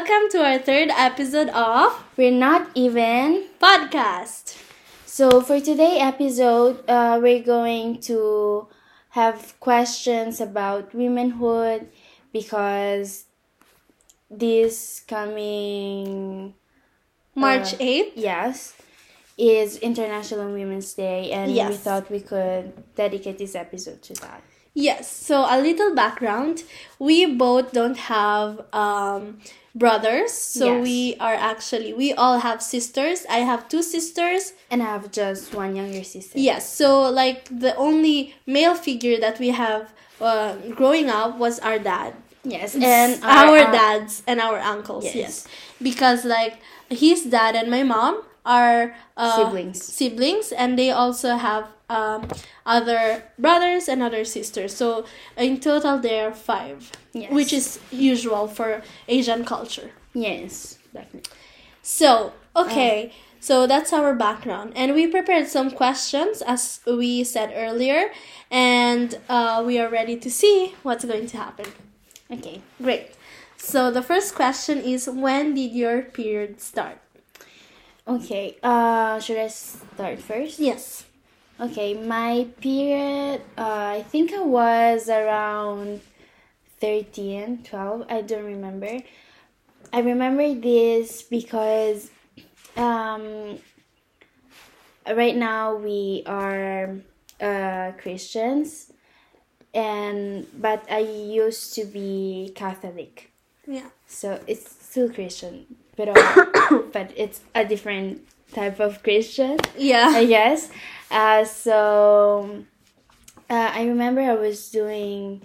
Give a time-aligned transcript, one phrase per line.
[0.00, 3.44] welcome to our third episode of We're not even.
[3.60, 4.56] podcast.
[5.04, 8.68] So for today episode, uh, we're going to
[9.10, 11.88] have questions about womanhood
[12.32, 13.26] because
[14.30, 16.54] this coming
[17.34, 18.12] March Uh, 8th.
[18.16, 18.72] yes
[19.36, 24.42] is International Women's Day, and we thought we could dedicate this episode to that.
[24.72, 26.62] Yes, so a little background.
[26.98, 29.40] We both don't have um,
[29.74, 30.82] brothers, so Yes.
[30.84, 33.24] we are actually, we all have sisters.
[33.30, 34.52] I have two sisters.
[34.70, 36.38] And I have just one younger sister.
[36.38, 41.78] Yes, so like the only male figure that we have uh, growing up was our
[41.78, 42.14] dad.
[42.42, 45.14] Yes, and our, uh, dads and our uncles yes.
[45.14, 45.48] Yes.
[45.82, 46.56] because like
[46.88, 48.22] his dad and my mom
[48.58, 49.78] are uh, Siblings.
[49.98, 52.20] siblings and they also have um,
[52.66, 55.04] other brothers and other sisters so
[55.36, 57.30] in total there are five Yes.
[57.38, 61.30] which is usual for asian culture Yes, definitely.
[61.82, 68.10] so okay so that's our background and we prepared some questions as we said earlier
[68.50, 71.66] and uh, we are ready to see what's going to happen
[72.30, 72.62] Okay.
[72.80, 73.10] Great.
[73.58, 76.98] So the first question is when did your period start?
[78.10, 78.56] Okay.
[78.62, 80.58] Uh, should I start first?
[80.58, 81.04] Yes.
[81.60, 86.00] Okay, my period, uh, I think I was around
[86.80, 88.98] 13, 12, I don't remember.
[89.92, 92.10] I remember this because
[92.76, 93.58] um,
[95.06, 96.96] right now we are
[97.40, 98.90] uh, Christians,
[99.74, 103.30] and but I used to be Catholic,
[103.66, 103.90] Yeah.
[104.06, 105.66] so it's still Christian,
[106.06, 109.58] but but it's a different type of Christian.
[109.76, 110.08] Yeah.
[110.08, 110.70] I guess.
[111.10, 112.64] Uh, so
[113.48, 115.42] uh, I remember I was doing.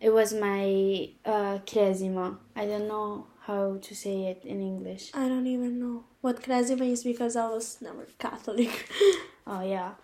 [0.00, 2.38] It was my uh, cresima.
[2.56, 5.10] I don't know how to say it in English.
[5.14, 8.88] I don't even know what Cresima is because I was never Catholic.
[9.44, 9.94] Oh yeah,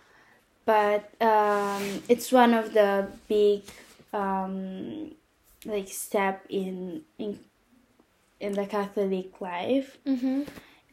[0.65, 3.63] but um, it's one of the big
[4.11, 5.15] um,
[5.63, 7.39] like step in in
[8.39, 9.97] in the Catholic life.
[10.05, 10.43] mm-hmm.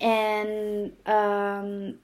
[0.00, 1.98] and um,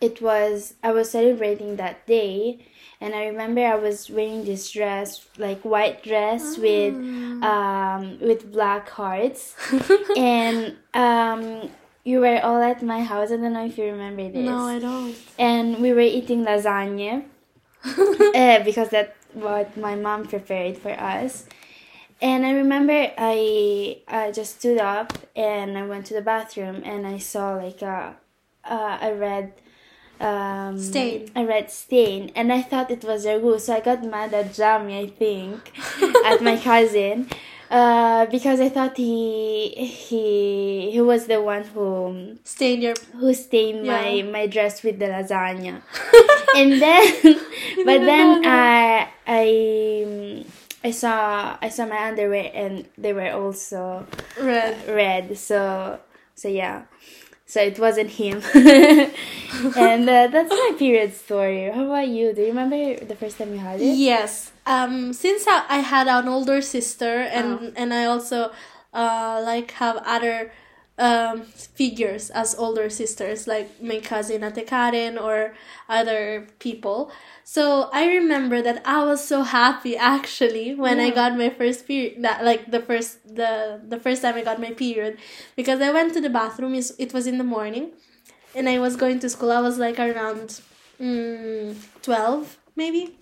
[0.00, 2.64] it was I was celebrating that day,
[3.00, 6.94] and I remember I was wearing this dress, like white dress with
[7.42, 9.56] um, with black hearts,
[10.16, 11.70] and um,
[12.04, 13.32] you were all at my house.
[13.32, 14.44] I don't know if you remember this.
[14.44, 15.16] No, I don't.
[15.38, 17.24] and we were eating lasagna
[17.84, 21.46] uh, because that's what my mom prepared for us.
[22.20, 27.06] And I remember I I just stood up and I went to the bathroom and
[27.06, 28.16] I saw like a
[28.64, 29.52] a, a red
[30.20, 31.30] um, Stain.
[31.36, 34.98] a red stain and I thought it was ragu so I got mad at Jamie
[34.98, 35.70] I think
[36.26, 37.30] at my cousin
[37.70, 42.94] uh, because I thought he he he was the one who Stay in your.
[43.14, 43.94] who stained Yeah.
[43.94, 45.82] my my dress with the lasagna
[46.58, 47.06] and then
[47.86, 50.44] but then I I
[50.84, 54.06] I saw I saw my underwear and they were also
[54.40, 54.88] Red.
[54.88, 55.98] red so
[56.34, 56.82] so yeah
[57.46, 62.48] so it wasn't him and uh, that's my period story how about you do you
[62.48, 64.52] remember the first time you had it Yes.
[64.66, 65.12] Um.
[65.12, 67.72] Since I, I had an older sister and Oh.
[67.76, 68.52] and I also
[68.92, 70.52] uh like have other
[70.98, 71.42] um
[71.80, 75.54] figures as older sisters like my cousin Ate Karen or
[75.88, 77.10] other people.
[77.48, 82.22] So I remember that I was so happy actually when I got my first period
[82.22, 85.16] that like the first the the first time I got my period
[85.56, 87.92] because I went to the bathroom is it was in the morning
[88.54, 90.60] and I was going to school I was like around
[91.00, 93.16] mm, 12 maybe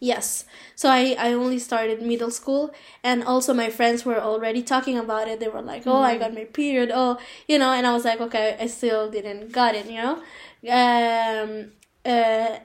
[0.00, 0.44] Yes.
[0.76, 5.26] So I, I only started middle school and also my friends were already talking about
[5.26, 5.40] it.
[5.40, 6.92] They were like, Oh, I got my period.
[6.94, 10.22] Oh, you know, and I was like, Okay, I still didn't got it, you know?
[10.70, 11.72] Um
[12.04, 12.08] uh,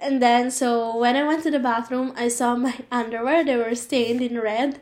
[0.01, 3.43] and then so when I went to the bathroom, I saw my underwear.
[3.43, 4.79] They were stained in red,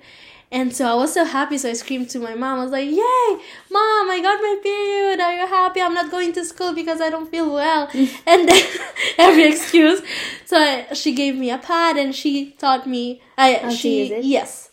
[0.52, 1.58] and so I was so happy.
[1.58, 2.60] So I screamed to my mom.
[2.60, 3.28] I was like, "Yay,
[3.72, 4.10] mom!
[4.12, 5.20] I got my period.
[5.20, 5.82] Are you happy?
[5.82, 7.90] I'm not going to school because I don't feel well."
[8.28, 8.64] and then
[9.18, 10.02] every excuse.
[10.46, 13.22] So I, she gave me a pad and she taught me.
[13.38, 14.24] I How to she use it?
[14.26, 14.70] yes.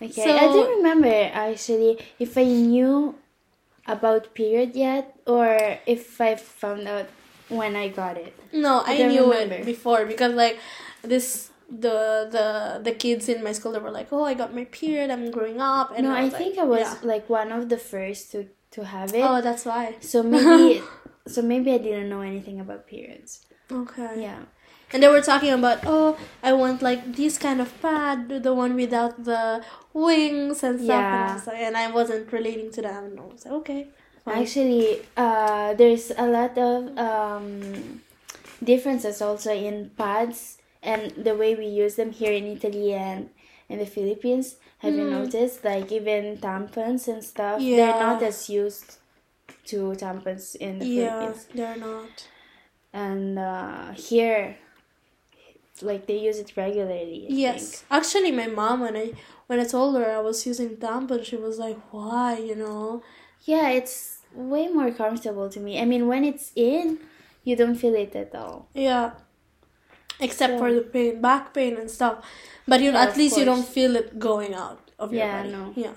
[0.00, 3.14] Okay, So- I don't remember actually if I knew
[3.86, 7.06] about period yet or if I found out
[7.48, 8.34] when I got it.
[8.52, 9.54] No, I I, knew remember.
[9.56, 10.58] it before because like
[11.02, 14.64] this the the the kids in my school they were like, "Oh, I got my
[14.64, 15.10] period.
[15.10, 16.98] I'm growing up." And no, I was think like, I was yeah.
[17.02, 19.22] like one of the first to to have it.
[19.22, 19.96] Oh, that's why.
[20.00, 20.82] So maybe
[21.26, 23.46] so maybe I didn't know anything about periods.
[23.70, 24.22] Okay.
[24.22, 24.42] Yeah.
[24.92, 26.16] and they were talking about oh
[26.48, 31.02] I want like this kind of pad, the one without the wings and stuff.
[31.02, 31.34] And, I Yeah.
[31.34, 33.02] was like, and I wasn't relating to that.
[33.02, 33.88] And I was like, okay.
[34.26, 38.00] Actually, uh, there's a lot of um,
[38.62, 43.30] differences also in pads and the way we use them here in Italy and
[43.68, 44.56] in the Philippines.
[44.78, 45.10] Have you Mm.
[45.10, 45.64] noticed?
[45.64, 47.76] Like even tampons and stuff, Yeah.
[47.76, 48.98] they're not as used
[49.66, 51.46] to tampons in the yeah, Philippines.
[51.54, 52.28] they're not.
[52.92, 54.56] And uh, here,
[55.82, 57.26] like they use it regularly.
[57.28, 57.84] I Yes, think.
[57.90, 59.12] actually, my mom when I
[59.46, 63.02] when I told her I was using tampon, she was like, "Why?" You know.
[63.44, 65.80] Yeah, it's way more comfortable to me.
[65.80, 66.98] I mean, when it's in,
[67.44, 68.68] you don't feel it at all.
[68.74, 69.12] Yeah.
[70.20, 72.24] Except So- for the pain, back pain and stuff,
[72.66, 75.52] but you Yeah, at least you don't feel it going out of your Yeah, body.
[75.52, 75.72] no.
[75.76, 75.92] Yeah.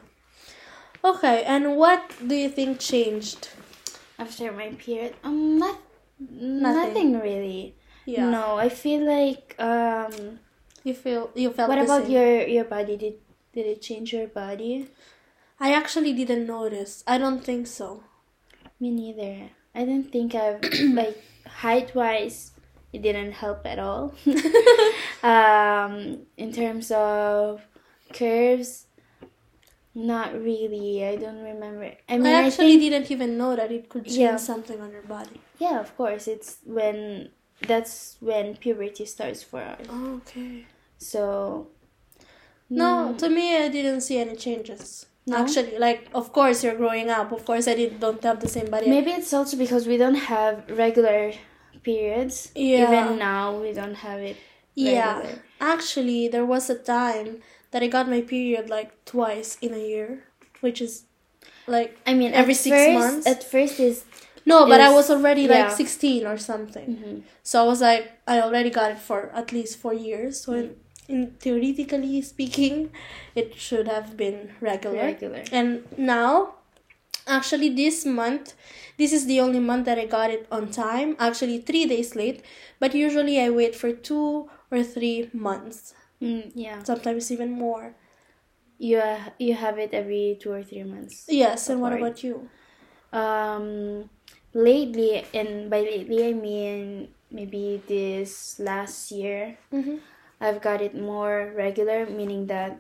[1.04, 3.50] Okay, and what do you think changed?
[4.18, 5.80] After my period, um, not,
[6.20, 7.18] nothing.
[7.22, 7.74] really.
[8.06, 8.30] Yeah.
[8.30, 10.40] No, I feel like um.
[10.84, 11.70] You feel you felt.
[11.70, 12.12] What about same.
[12.12, 12.98] your your body?
[12.98, 13.16] Did
[13.54, 14.90] did it change your body?
[15.60, 17.04] I actually didn't notice.
[17.08, 18.04] I don't think so.
[18.80, 19.50] Me neither.
[19.76, 20.62] I don't think I've
[20.94, 21.18] like
[21.48, 22.52] height wise,
[22.94, 24.14] it didn't help at all.
[25.24, 27.62] um, in terms of
[28.14, 28.86] curves,
[29.96, 31.04] not really.
[31.06, 31.92] I don't remember.
[32.08, 34.38] I mean, I I, actually think didn't even know that it could change Yeah.
[34.38, 35.42] something on your body.
[35.58, 37.32] yeah, of course, it's when
[37.68, 39.86] that's when puberty starts for us.
[39.90, 40.66] Oh, okay.
[40.98, 41.68] So
[42.70, 45.06] No, mm, to me, I didn't see any changes.
[45.30, 45.38] No?
[45.38, 47.32] Actually, like, of course, you're growing up.
[47.32, 48.90] Of course, I did, don't have the same body.
[48.90, 51.34] maybe it's also because we don't have regular
[51.84, 52.52] periods.
[52.56, 52.84] Yeah.
[52.84, 54.38] Even now, we don't have it.
[54.76, 55.24] Yeah.
[55.60, 57.42] Actually, there was a time
[57.72, 60.24] that I got my period like twice in a year,
[60.62, 61.04] which is
[61.68, 63.28] like I mean, Every six first, months?
[63.28, 64.06] At first, is
[64.46, 65.68] no, but I was already yeah.
[65.68, 66.98] like 16 or something.
[66.98, 67.22] mhm.
[67.44, 70.42] So I was like, I already got it for at least four years.
[70.42, 70.76] So, in,
[71.10, 72.92] in theoretically speaking,
[73.36, 75.04] it should have been regular.
[75.12, 75.44] regular.
[75.52, 76.56] And now,
[77.28, 78.54] actually, this month,
[78.98, 81.16] this is the only month that I got it on time.
[81.20, 82.44] Actually, three days late.
[82.80, 87.96] But usually, I wait for two or three months, Mm, yeah, sometimes even more.
[88.78, 91.26] you uh, you have it every two or three months.
[91.28, 92.50] Yes, and what about you?
[93.12, 94.10] Um,
[94.54, 99.98] lately, and by lately I mean maybe this last year, Mm-hmm.
[100.42, 102.80] I've got it more regular, meaning that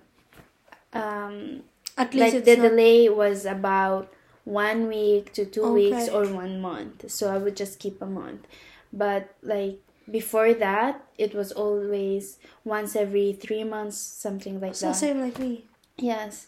[0.94, 1.64] um,
[1.98, 4.12] At least like the not, delay was about
[4.46, 7.12] one week to two weeks or one month.
[7.12, 8.48] So I would just keep a month.
[8.92, 9.80] But like
[10.10, 14.96] before that, it was always once every three months, something like so that.
[14.96, 15.66] So same like me.
[15.98, 16.48] Yes.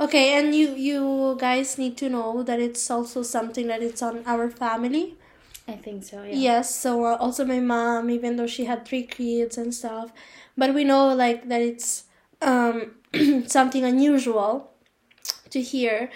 [0.00, 4.22] Okay, and you you guys need to know that it's also something that it's on
[4.26, 5.16] our family.
[5.68, 6.22] I think so.
[6.22, 6.34] Yeah.
[6.34, 10.10] Yes, so uh, also my mom, even though she had three kids and stuff,
[10.56, 12.04] but we know like that it's
[12.40, 12.92] um
[13.46, 14.70] something unusual
[15.50, 16.10] to hear,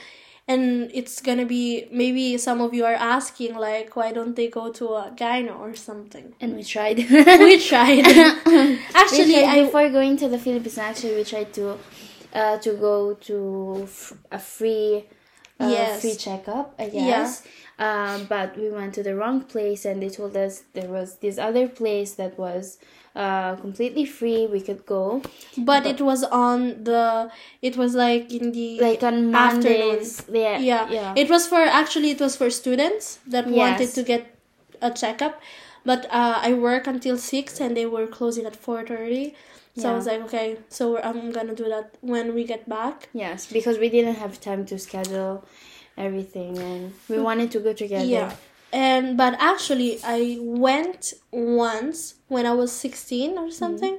[0.48, 4.72] and it's gonna be maybe some of you are asking like why don't they go
[4.72, 6.34] to a gyno or something?
[6.40, 6.98] And we tried.
[7.48, 8.06] we tried.
[8.94, 10.78] Actually, we tried I before going to the Philippines.
[10.78, 11.78] Actually, we tried to,
[12.32, 15.04] uh, to go to f- a free,
[15.60, 16.00] uh, Yes.
[16.00, 16.74] free checkup.
[16.78, 17.32] I Yeah.
[17.78, 21.36] Um, but we went to the wrong place, and they told us there was this
[21.38, 22.78] other place that was,
[23.16, 24.46] uh, completely free.
[24.46, 25.22] We could go
[25.56, 27.30] but it was on the
[27.62, 30.22] it was like in the like on Mondays.
[30.30, 30.58] Yeah.
[30.58, 30.88] yeah.
[30.90, 31.14] Yeah.
[31.16, 34.22] It was for actually it was for students that wanted to get
[34.82, 35.40] a checkup,
[35.84, 39.34] but uh, I work until six and they were closing at four thirty.
[39.78, 43.08] So I was like, okay, so I'm gonna do that when we get back.
[43.12, 45.44] yes, because we didn't have time to schedule
[45.98, 48.04] everything, and we wanted to go together.
[48.06, 48.32] Yeah.
[48.76, 53.50] And but actually I went once when I was 16 or mm-hmm.
[53.50, 53.98] something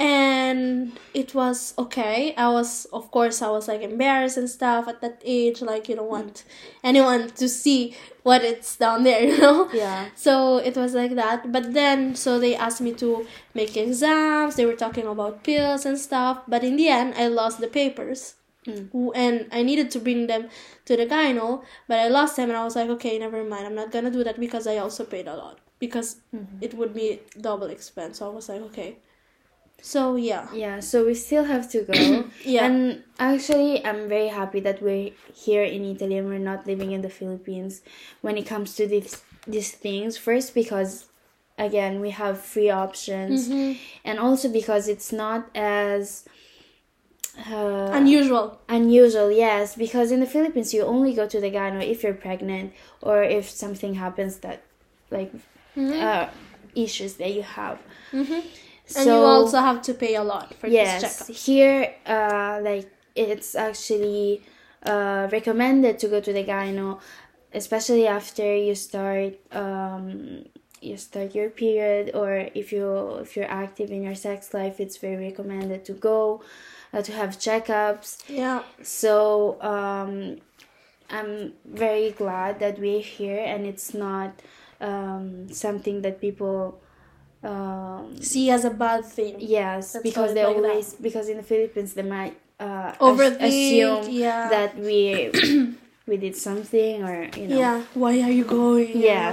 [0.00, 2.34] and it was okay.
[2.34, 5.94] I was of course I was like embarrassed and stuff at that age like you
[5.94, 6.26] don't mm-hmm.
[6.26, 6.44] want
[6.82, 9.70] anyone to see what it's down there, you know?
[9.72, 10.08] Yeah.
[10.16, 11.52] So it was like that.
[11.52, 14.56] But then, so they asked me to make exams.
[14.56, 16.42] They were talking about pills and stuff.
[16.48, 18.34] But in the end, I lost the papers.
[18.66, 19.12] Mm.
[19.14, 20.48] And I needed to bring them
[20.84, 22.50] to the gyno, but I lost them.
[22.50, 23.66] And I was like, okay, never mind.
[23.66, 26.16] I'm not gonna do that because I also paid a lot because
[26.60, 28.18] it would be double expense.
[28.18, 28.98] So I was like, okay.
[29.82, 32.28] So yeah, Yeah, so we still have to go.
[32.44, 32.66] Yeah.
[32.66, 37.00] And actually, I'm very happy that we're here in Italy and we're not living in
[37.00, 37.80] the Philippines
[38.20, 40.18] when it comes to these these things.
[40.18, 41.06] First, because
[41.56, 43.78] again, we have free options, Mm-hmm.
[44.04, 46.26] and also because it's not as
[47.50, 48.58] uh, unusual.
[48.68, 49.30] unusual.
[49.30, 53.22] Yes, because in the Philippines, you only go to the gyno if you're pregnant or
[53.22, 54.62] if something happens that,
[55.10, 55.32] like,
[55.76, 56.02] Mm-hmm.
[56.02, 56.28] uh,
[56.74, 57.78] issues that you have.
[58.12, 58.40] Mm-hmm.
[58.96, 61.36] And you also have to pay a lot for yes, this checkup.
[61.36, 64.42] here, uh, like it's actually
[64.82, 66.98] uh, recommended to go to the gyno,
[67.54, 70.44] especially after you start um,
[70.80, 74.80] you start your period or if you if you're active in your sex life.
[74.80, 76.42] It's very recommended to go
[76.92, 78.18] uh, to have checkups.
[78.28, 78.62] Yeah.
[78.82, 80.38] So um,
[81.10, 84.32] I'm very glad that we're here and it's not
[84.80, 86.80] um, something that people
[87.42, 89.36] um, See as a bad thing.
[89.38, 90.64] yes That's because they like that.
[90.70, 94.48] always because in the Philippines they might uh, Overthink, assume yeah.
[94.50, 95.30] that we
[96.06, 97.82] we did something or you know Yeah.
[97.94, 98.92] Why are you going?
[99.00, 99.32] Yeah.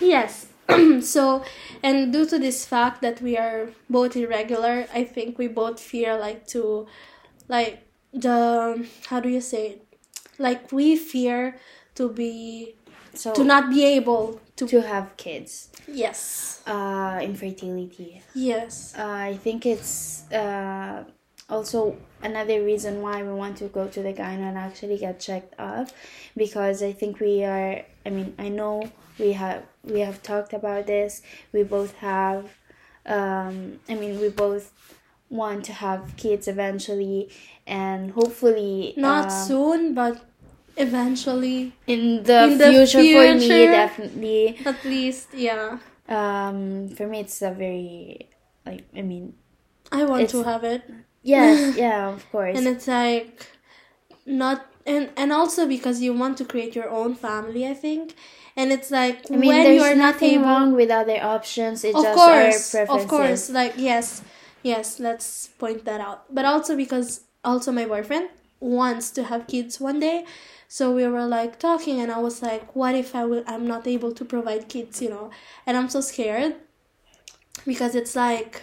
[0.00, 0.45] yes.
[1.00, 1.44] so,
[1.82, 6.18] and due to this fact that we are both irregular, I think we both fear
[6.18, 6.86] like to,
[7.48, 9.86] like the how do you say it?
[10.38, 11.56] Like we fear
[11.94, 12.74] to be
[13.14, 14.66] so to not be able to.
[14.66, 16.62] to have kids Yes.
[16.66, 18.94] uh, infertility Yes.
[18.98, 21.04] uh, I think it's uh,
[21.48, 25.54] also another reason why we want to go to the gyno and actually get checked
[25.58, 25.88] up
[26.36, 30.86] because I think we are I mean I know we have we have talked about
[30.86, 32.44] this we both have
[33.06, 34.72] um, I mean we both
[35.28, 37.30] want to have kids eventually
[37.66, 40.24] and hopefully Not um, soon, but
[40.76, 41.72] eventually.
[41.86, 45.78] in the, in the future, for me definitely At least, yeah.
[46.08, 48.28] um, for me it's a very
[48.64, 49.34] like I mean
[49.92, 50.82] I want to have it.
[51.22, 53.46] yes yeah of course and it's like
[54.26, 58.14] not and and also because you want to create your own family i think
[58.56, 61.84] and it's like I mean, when there's you're not nothing able wrong with other options.
[61.84, 63.04] It's of just course our preferences.
[63.04, 64.22] of course like yes
[64.62, 68.28] yes let's point that out but also because also my boyfriend
[68.60, 70.24] wants to have kids one day
[70.68, 73.86] so we were like talking and i was like what if i will i'm not
[73.86, 75.30] able to provide kids you know
[75.66, 76.56] and i'm so scared
[77.66, 78.62] because it's like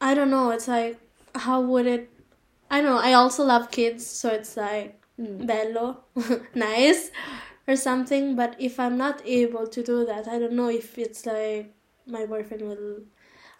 [0.00, 0.98] i don't know it's like
[1.34, 2.10] how would it
[2.70, 5.46] i don't know i also love kids so it's like Mm.
[5.46, 5.98] bello
[6.54, 7.10] nice
[7.70, 11.24] or something but if i'm not able to do that i don't know if it's
[11.26, 11.72] like
[12.06, 13.02] my boyfriend will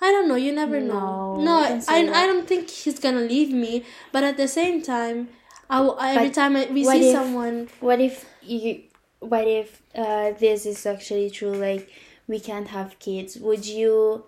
[0.00, 1.56] i don't know you never know No, no
[1.88, 5.28] I, I don't think he's gonna leave me but at the same time
[5.72, 5.78] I,
[6.16, 8.82] every But time I, we see if- someone What if you?
[9.20, 11.52] What if uh, this is actually true?
[11.54, 11.88] Like
[12.26, 13.36] we can't have kids.
[13.38, 14.24] Would you?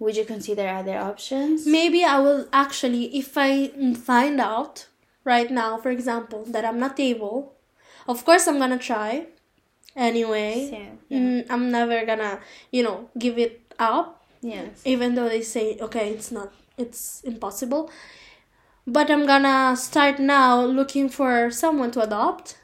[0.00, 1.66] Would you consider other options?
[1.66, 4.86] maybe i will actually if i find out
[5.24, 7.55] right now for example that i'm not able
[8.08, 9.26] of course i'm gonna try.
[9.94, 10.54] Anyway
[11.08, 11.18] Yeah.
[11.18, 14.22] Mm, i'm never gonna you know give it up.
[14.42, 14.82] Yes.
[14.84, 17.90] even though they say okay it's not it's impossible.
[18.86, 22.58] But i'm gonna start now looking for someone to adopt.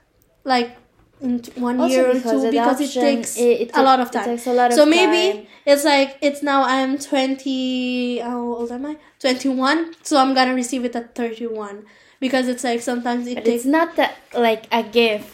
[0.44, 0.76] Like
[1.20, 4.08] in t- one Also year or two because it takes it- it a lot of
[4.08, 4.24] it time.
[4.24, 5.46] takes a lot of so maybe time.
[5.64, 8.96] it's like it's now i'm 20 how old am i?
[9.20, 11.84] 21 so i'm gonna receive it at 31
[12.22, 15.26] because it's like sometimes it But takes it's not that like a gift.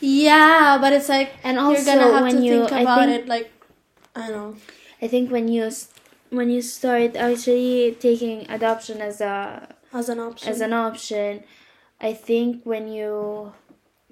[0.00, 3.28] yeah but it's like And also you're gonna have to you, think about think it
[3.28, 3.50] like
[4.14, 4.52] i don't know
[5.02, 5.64] I think when you
[6.28, 9.64] when you start actually taking adoption as a
[9.96, 11.42] as an option as an option,
[12.00, 13.52] I think when you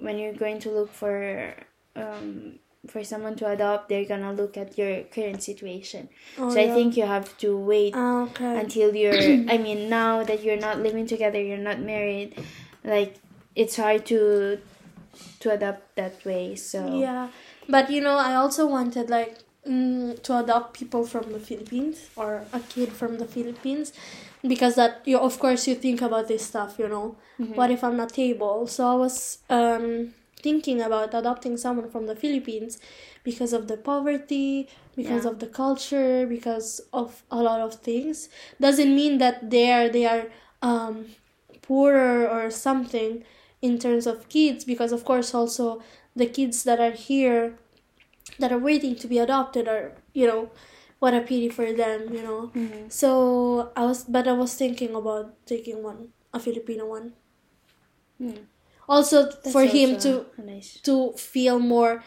[0.01, 1.53] when you're going to look for
[1.95, 2.59] um,
[2.90, 6.09] for someone to adopt, they're gonna look at your current situation.
[6.38, 9.14] Oh, so I think you have to wait Ah, okay until you're.
[9.49, 12.42] I mean, now that you're not living together, you're not married.
[12.85, 13.16] Like
[13.54, 14.59] it's hard to
[15.40, 16.54] to adopt that way.
[16.57, 17.28] So Yeah,
[17.68, 22.45] but you know, I also wanted like mm, to adopt people from the Philippines or
[22.52, 23.92] a kid from the Philippines
[24.42, 27.16] because that you of course you think about this stuff, you know.
[27.54, 28.66] What if I'm not able?
[28.66, 30.14] So I was um
[30.49, 32.78] thinking about adopting someone from the Philippines
[33.28, 35.31] because of the poverty, because Yeah.
[35.33, 38.28] of the culture, because of a lot of things.
[38.67, 40.25] Doesn't mean that they are they are
[40.71, 40.95] um
[41.67, 43.12] poorer or something
[43.69, 45.67] in terms of kids because of course also
[46.21, 47.43] the kids that are here
[48.38, 50.43] that are waiting to be adopted are you know
[51.02, 52.90] what a pity for them you know Mhm.
[53.00, 53.11] so
[53.76, 56.00] i was but i was thinking about taking one
[56.33, 57.09] a filipino one
[58.21, 58.47] Mm.
[58.88, 60.80] Also That's for him to nice.
[60.83, 62.02] to feel more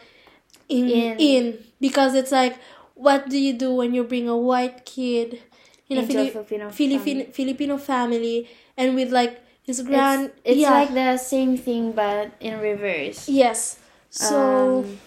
[0.68, 1.18] in, In.
[1.18, 1.44] in.
[1.80, 2.58] Because it's like
[2.94, 5.40] what do you do when you bring a white kid
[5.88, 10.58] in a Into a Fili- Filipino Filipino Filipino family and with like his grand It's,
[10.58, 10.70] it's yeah.
[10.72, 13.28] like the same thing but in reverse.
[13.28, 13.78] yes.
[14.10, 14.98] So Um,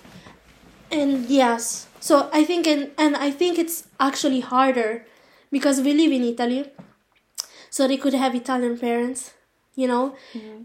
[0.91, 1.88] and yes.
[2.00, 5.05] So i think and, and i think it's actually harder
[5.51, 6.70] because we live in italy.
[7.70, 9.32] So they could have italian parents
[9.75, 10.15] you know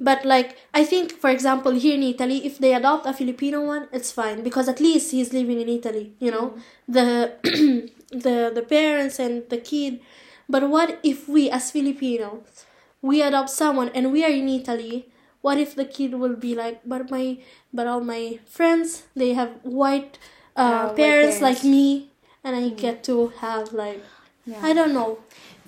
[0.01, 3.89] but like i think for example here in italy if they adopt a filipino one
[3.93, 6.55] it's fine because at least he's living in italy you know
[6.89, 7.33] the
[8.11, 10.01] the the parents and the kid
[10.49, 12.67] but what if we as filipinos
[13.03, 15.09] we adopt someone and we are in italy
[15.43, 17.39] what if the kid will be like but my
[17.73, 20.19] but all my friends they have white
[20.57, 21.59] uh, white parents like.
[21.59, 21.71] Mm.
[21.71, 22.09] me
[22.45, 24.03] and i get to have like
[24.51, 24.61] Yeah.
[24.69, 25.19] i don't know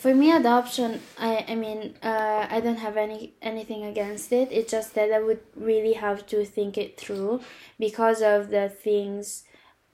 [0.02, 1.00] For me, adoption.
[1.16, 4.48] I I mean, uh, I don't have any anything against it.
[4.50, 7.40] It's just that I would really have to think it through
[7.78, 9.44] because of the things,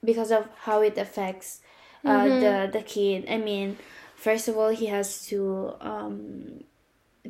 [0.02, 1.60] because of how it affects
[2.06, 3.26] uh, the the kid.
[3.28, 3.76] I mean,
[4.16, 6.64] first of all, he has to um,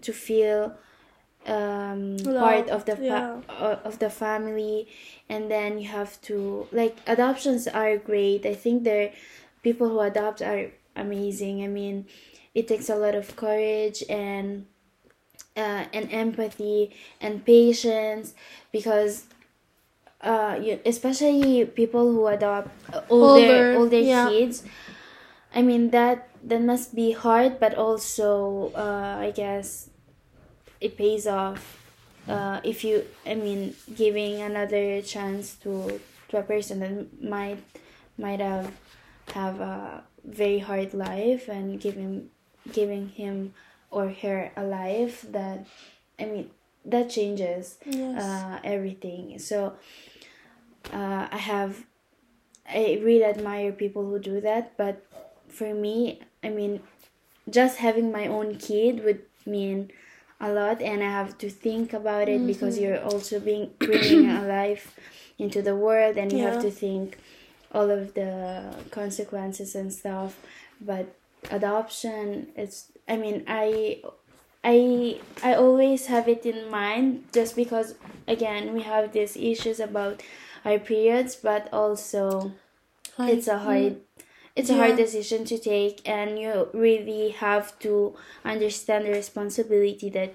[0.00, 0.78] to feel
[1.46, 4.86] um, part of the fa- uh, of the family,
[5.28, 8.46] and then you have to like adoptions are great.
[8.46, 9.12] I think they're
[9.64, 11.64] people who adopt are amazing.
[11.64, 12.06] I mean,
[12.54, 14.66] it takes a lot of courage and
[15.56, 18.34] uh, and empathy and patience
[18.72, 19.24] because
[20.20, 22.70] uh, you, especially people who adopt
[23.10, 24.28] older Older, older yeah.
[24.28, 24.64] kids.
[25.54, 29.90] I mean that that must be hard, but also uh, I guess
[30.80, 31.78] it pays off
[32.28, 37.58] uh, if you I mean giving another chance to to a person that might
[38.18, 38.72] might have
[39.34, 42.30] have a very hard life and giving
[42.72, 43.54] giving him
[43.90, 45.66] or her a life that
[46.18, 46.50] I mean
[46.84, 49.38] that changes yes uh, everything.
[49.38, 49.74] So
[50.92, 51.84] uh, I have
[52.68, 55.04] I really admire people who do that, but
[55.48, 56.80] for me, I mean,
[57.48, 59.90] just having my own kid would mean
[60.40, 64.46] a lot, and I have to think about it because you're also being bringing a
[64.46, 64.94] life
[65.38, 66.44] into the world, and you Yeah.
[66.52, 67.18] have to think
[67.72, 70.38] all of the consequences and stuff.
[70.80, 71.17] But
[71.50, 74.02] adoption, it's I mean, I
[74.64, 77.94] I I always have it in mind just because
[78.26, 80.22] again we have these issues about
[80.64, 82.52] our periods, but also
[83.18, 84.00] Like, it's a hard
[84.56, 90.34] it's a hard decision to take and you really have to understand the responsibility that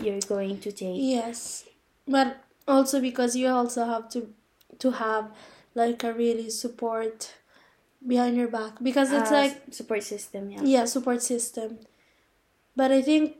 [0.00, 0.96] you're going to take.
[1.00, 1.64] Yes,
[2.06, 4.32] but also because you also have to
[4.78, 5.30] to have
[5.74, 7.34] like a really support
[8.06, 10.62] behind your back because it's Uh, like support system, yeah.
[10.62, 11.78] yeah support system.
[12.76, 13.36] But I think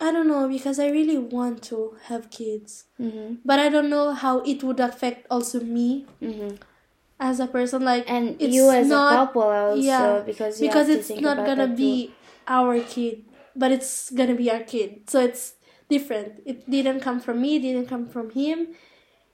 [0.00, 3.40] I don't know because I really want to have kids, Mm-hmm.
[3.44, 6.56] but I don't know how it would affect also me Mm-hmm.
[7.18, 7.84] as a person.
[7.84, 11.66] Like And you as not- a couple also yeah, because you because it's not gonna
[11.68, 11.76] that too.
[11.76, 12.14] be
[12.46, 13.24] our kid
[13.56, 15.54] but it's gonna be our kid so it's
[15.88, 18.68] different it didn't come from me it didn't come from him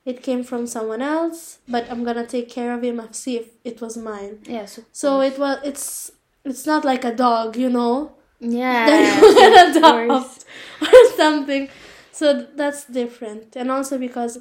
[0.05, 3.49] it came from someone else but i'm gonna take care of him and see if
[3.65, 4.41] it was mine.
[4.45, 6.11] Yeah, so, it was it's
[6.45, 8.17] it's not like a dog you know?
[8.41, 10.45] Yeah, that you adopt
[10.83, 11.69] or something.
[12.11, 13.57] So that's different.
[13.57, 14.39] And also because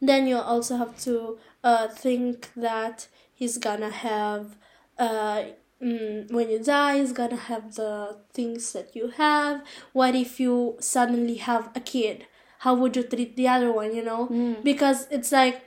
[0.00, 4.56] then you also have to uh, think that he's gonna have
[4.98, 5.44] uh,
[5.82, 9.62] mm, when you die he's gonna have the things that you have.
[9.92, 12.26] What if you suddenly have a kid
[12.64, 14.62] how would you treat the other one you know Mm.
[14.64, 15.62] because it's like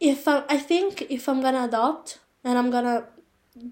[0.00, 3.04] if I, I think if i'm gonna adopt and i'm gonna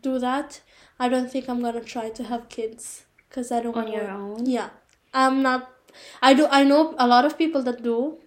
[0.09, 0.61] do that
[0.99, 4.11] i don't think i'm gonna try to have kids because i don't on want your
[4.11, 4.46] own.
[4.46, 4.70] yeah
[5.14, 5.70] i'm not
[6.23, 8.18] i do i know a lot of people that do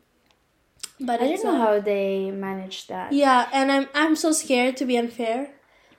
[1.00, 3.12] but I don't know uh, how they manage that.
[3.14, 5.50] yeah and i'm i'm so scared to be unfair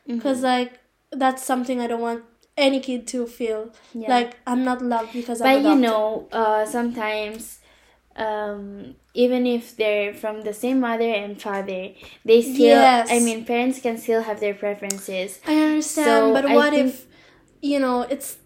[0.06, 0.18] Mm-hmm.
[0.18, 0.72] because like
[1.12, 2.24] that's something i don't want
[2.58, 4.10] any kid to feel Yeah.
[4.10, 7.60] like i'm not loved because but i'm not But you know uh, sometimes
[8.16, 11.90] um, even if they're from the same mother and father
[12.24, 13.08] they still Yes.
[13.10, 15.40] i mean parents can still have their preferences.
[15.46, 17.06] I understand, So, but I what if
[17.60, 18.36] you know it's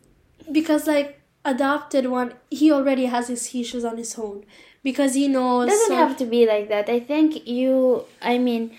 [0.53, 4.45] because like adopted one he already has his issues on his own.
[4.83, 6.89] Because he knows doesn't so- have to be like that.
[6.89, 8.71] I think you i mean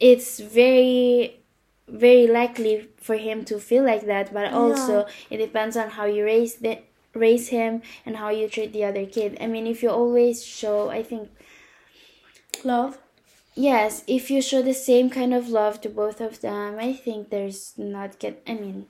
[0.00, 1.36] it's very
[1.88, 6.24] very likely for him to feel like that but also it depends on how you
[6.24, 6.78] raise the
[7.18, 10.88] raise him and how you treat the other kid i mean if you always show
[10.90, 11.28] i think
[12.64, 12.98] love.
[13.54, 17.30] Yes, if you show the same kind of love to both of them, I think
[17.30, 18.40] there's not get.
[18.46, 18.86] I mean,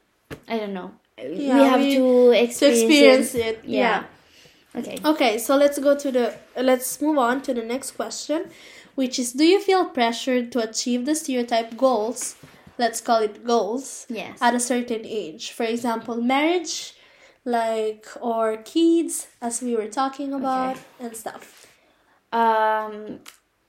[0.47, 0.93] I don't know.
[1.17, 3.41] Yeah, we have we- to To experience, experience it.
[3.47, 4.05] it, Yeah.
[4.75, 4.81] yeah.
[4.81, 4.99] Okay.
[5.05, 8.51] Okay, so let's go to the let's move on to the next question,
[8.95, 12.37] which is do you feel pressured to achieve the stereotype goals?
[12.77, 14.39] Let's call it goals Yes.
[14.41, 15.51] at a certain age.
[15.53, 16.93] For example, marriage,
[17.49, 21.67] like or kids as we were talking about and stuff.
[22.31, 23.21] Um,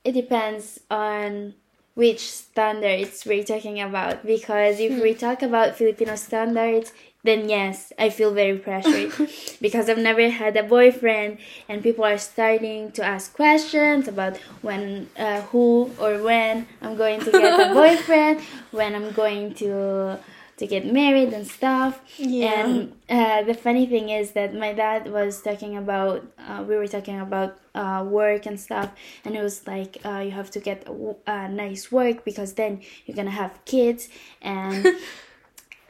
[0.04, 1.56] it depends on
[1.96, 6.92] which standards we're talking about because if we talk about Filipino standards,
[7.24, 9.12] then yes, I feel very pressured
[9.62, 15.10] because I've never had a boyfriend, and people are starting to ask questions about when,
[15.18, 18.40] uh, who, or when I'm going to get a boyfriend,
[18.72, 20.20] when I'm going to
[20.60, 22.02] to get married and stuff.
[22.18, 22.66] Yeah.
[22.66, 26.88] And uh, the funny thing is that my dad was talking about, uh, we were
[26.88, 28.90] talking about uh, work and stuff,
[29.26, 32.82] and it was like, uh, you have to get a, a nice work because then
[33.06, 34.10] you're gonna have kids
[34.42, 34.86] and.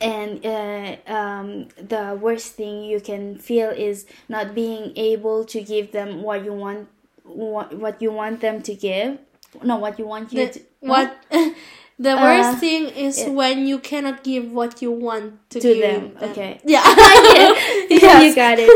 [0.01, 5.91] and uh, um, the worst thing you can feel is not being able to give
[5.91, 6.88] them what you want
[7.23, 9.19] what, what you want them to give
[9.62, 11.17] no what you want you The- to what
[12.00, 15.68] the worst Uh, thing is it- when you cannot give what you want to, To
[15.68, 16.52] give them, okay.
[16.76, 16.84] Yeah.
[17.90, 18.70] yeah, you got it.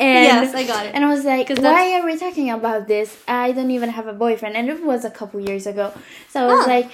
[0.00, 0.92] and, Yes, I got it.
[0.94, 3.08] And I was like, why are we talking about this?
[3.28, 4.56] I don't even have a boyfriend.
[4.56, 5.92] And it was a couple years ago.
[6.32, 6.70] So I was Ah.
[6.74, 6.88] like,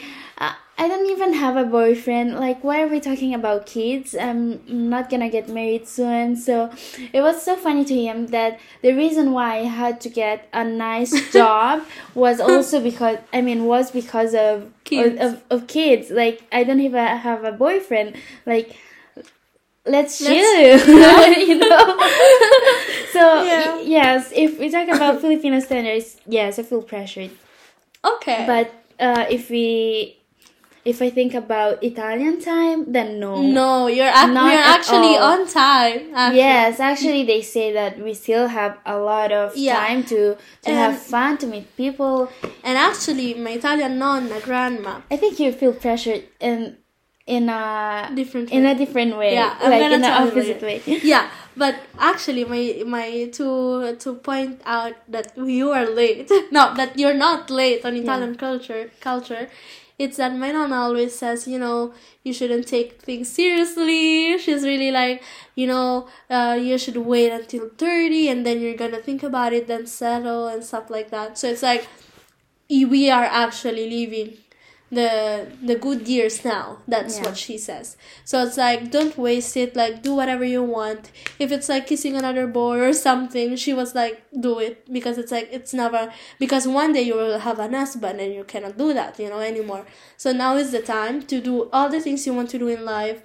[0.78, 2.34] I don't even have a boyfriend.
[2.40, 4.14] Like, why are we talking about kids?
[4.16, 6.34] I'm not gonna get married soon.
[6.36, 6.72] So
[7.12, 10.64] it was so funny to him that the reason why I had to get a
[10.64, 15.20] nice job was also because, I mean, was because of Kids.
[15.20, 16.10] Of, of, kids.
[16.10, 18.16] Like, I don't even have a boyfriend.
[18.44, 18.76] Like,
[19.86, 20.28] let's chill
[21.38, 21.96] you know
[23.12, 23.80] so Yeah.
[23.80, 27.32] yes if we talk about filipino standards yes i feel pressured
[28.04, 28.44] okay.
[28.46, 30.21] but uh if we
[30.84, 35.40] if i think about italian time then no no, you're ac- Not we're actually all.
[35.40, 36.10] on time.
[36.14, 36.38] Actually.
[36.38, 39.76] yes actually they say that we still have a lot of Yeah.
[39.78, 40.20] time to
[40.64, 42.28] to And- have fun to meet people
[42.64, 46.76] And actually, my Italian nonna, grandma, i think you feel pressured in
[47.26, 48.50] in a different.
[48.50, 50.82] in a different way Yeah, I'm like in an opposite way
[51.14, 51.24] yeah,
[51.56, 56.30] but actually, my my to to point out that you are late.
[56.50, 58.90] no, that you're not late on Italian culture.
[59.00, 59.48] Culture,
[59.98, 61.92] it's that my nonna always says, you know,
[62.24, 64.38] you shouldn't take things seriously.
[64.38, 65.22] She's really like,
[65.54, 69.66] you know, uh, you should wait until thirty, and then you're gonna think about it,
[69.68, 71.38] then settle and stuff like that.
[71.38, 71.86] So it's like
[72.68, 74.38] we are actually living
[74.92, 76.78] the the good years now.
[76.86, 77.24] That's Yeah.
[77.24, 77.96] what she says.
[78.24, 79.74] So it's like don't waste it.
[79.74, 81.10] Like do whatever you want.
[81.38, 84.92] If it's like kissing another boy or something she was like do it.
[84.92, 88.44] Because it's like it's never because one day you will have an husband and you
[88.44, 89.86] cannot do that you know anymore.
[90.18, 92.84] So now is the time to do all the things you want to do in
[92.84, 93.22] life.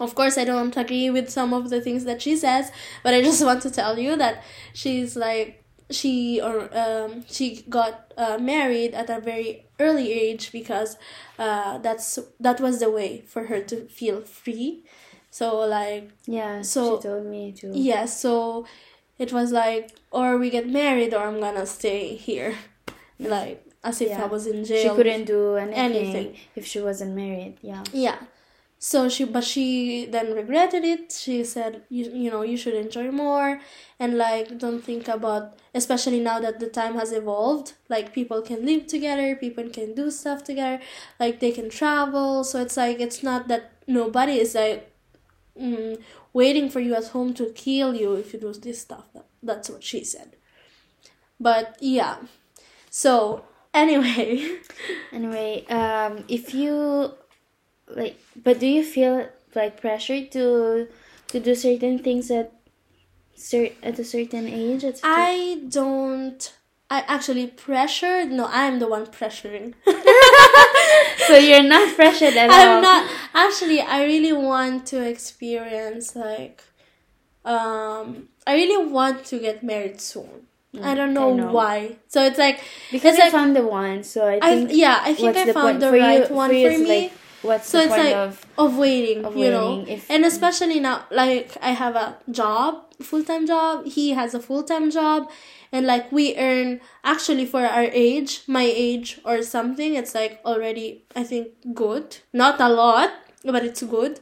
[0.00, 2.72] Of course i don't agree with some of the things that she says
[3.04, 8.12] but i just want to tell you that she's like she or um, she got
[8.16, 10.96] uh, married at a very early age because
[11.38, 14.84] uh, that's that was the way for her to feel free.
[15.30, 18.66] So like yeah So- she told me to yeah so
[19.18, 22.54] it was like or we get married or i'm gonna stay here.
[23.18, 24.90] Like as if i was in jail.
[24.90, 26.36] she couldn't do anything, Anything.
[26.56, 27.58] if she wasn't married.
[27.62, 27.82] Yeah.
[27.92, 28.18] Yeah
[28.84, 31.10] so she but she then regretted it.
[31.10, 33.58] She said you, you know you should enjoy more.
[33.98, 38.66] And like don't think about especially now that the time has evolved like people can
[38.66, 40.82] live together people can do stuff together
[41.18, 42.44] like they can travel.
[42.44, 44.92] So it's like it's not that nobody is like
[45.58, 45.98] mm,
[46.34, 49.06] waiting for you at home to kill you if you do this stuff.
[49.14, 50.36] That, that's what she said.
[51.40, 52.16] But yeah.
[52.90, 54.58] So anyway.
[55.12, 57.14] Anyway um if you
[57.88, 60.88] like but do you feel like pressure to
[61.28, 62.52] to do certain things at
[63.34, 66.52] cer- at a certain age at I don't.
[66.90, 68.30] I actually pressured.
[68.30, 69.74] No, I'm the one pressuring.
[71.26, 73.10] so you're not pressured at all I'm not.
[73.34, 76.62] Actually, I really want to experience like.
[77.44, 80.46] Um, I really want to get married soon.
[80.82, 81.52] I don't know, Mm, I know.
[81.52, 81.96] why.
[82.08, 85.00] So it's like because it's you like found the one so i I think yeah.
[85.02, 87.02] I think I found the for right you one for, for me.
[87.02, 87.12] like
[87.44, 89.84] what's so the it's point like of of waiting, of you know?
[89.86, 93.86] if- and especially now like i have a job full-time job.
[93.86, 95.30] He has a full-time job.
[95.72, 101.04] And like we earn actually for our age my age or something it's like already
[101.16, 102.18] i think good.
[102.32, 103.10] Not a lot
[103.44, 104.20] but it's good.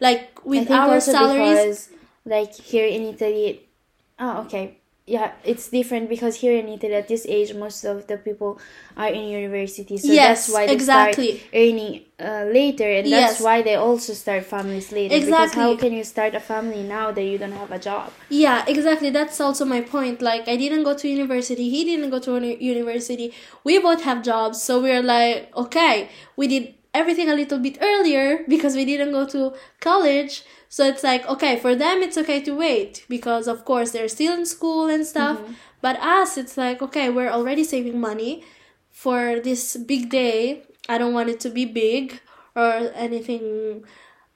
[0.00, 1.88] Like with our salaries because
[2.26, 3.66] like here in Italy
[4.18, 4.76] oh okay
[5.06, 8.58] yeah it's different because here in Italy at this age most of the people
[8.96, 11.38] are in university so Yes, that's why they exactly.
[11.38, 13.40] start earning uh, later and that's Yes.
[13.40, 17.22] why they also start families later because how can you start a family now that
[17.22, 19.10] you don't have a job Yeah, exactly.
[19.10, 20.22] That's also my point.
[20.22, 21.68] Like, I didn't go to university.
[21.68, 23.32] He didn't go to uni- university.
[23.64, 28.44] We both have jobs, so we're like, okay, we did everything a little bit earlier
[28.48, 30.42] because we didn't go to college.
[30.68, 34.34] So it's like, okay, for them it's okay to wait because of course they're still
[34.34, 35.38] in school and stuff.
[35.38, 35.52] Mm-hmm.
[35.80, 38.44] But us, it's like, okay, we're already saving money
[38.90, 40.62] for this big day.
[40.88, 42.20] I don't want it to be big
[42.54, 43.84] or anything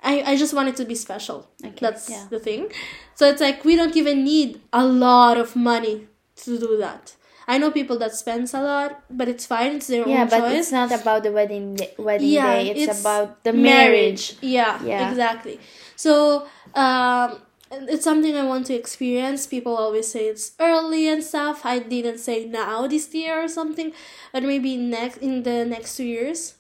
[0.05, 1.49] I, I just want it to be special.
[1.65, 2.27] Okay, That's yeah.
[2.29, 2.71] the thing.
[3.15, 7.17] So it's like we don't even need a lot of money to do that.
[7.47, 9.77] I know people that spends a lot, but it's fine.
[9.77, 12.71] It's their Yeah, own but it's not about the wedding day, wedding Yeah, day.
[12.71, 14.35] It's, it's about the marriage.
[14.41, 15.09] Yeah, Yeah.
[15.11, 15.61] exactly.
[15.97, 17.39] So um,
[17.71, 19.47] it's something I want to experience.
[19.47, 21.67] People always say it's early and stuff.
[21.67, 23.93] I didn't say now this year or something,
[24.33, 26.55] but maybe next in the next two years.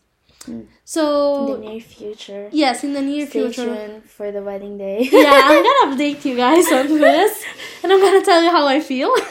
[0.44, 0.66] Mm.
[0.84, 2.48] So In the near future.
[2.52, 4.02] yes, in the near Stay future.
[4.06, 5.08] for the wedding day.
[5.10, 7.42] yeah, I'm gonna update you guys on this,
[7.82, 9.10] and I'm gonna tell you how I feel.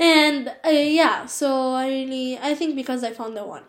[0.00, 3.64] and uh, yeah, so I really, I think because I found the one,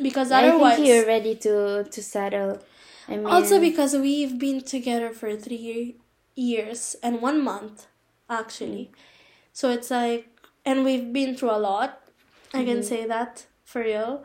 [0.00, 2.60] because otherwise I think you're ready to to settle.
[3.08, 5.96] I mean, also because we've been together for three
[6.34, 7.86] years and one month,
[8.30, 8.92] actually.
[9.52, 10.28] So it's like,
[10.64, 12.00] and we've been through a lot.
[12.54, 14.24] I can say that for real.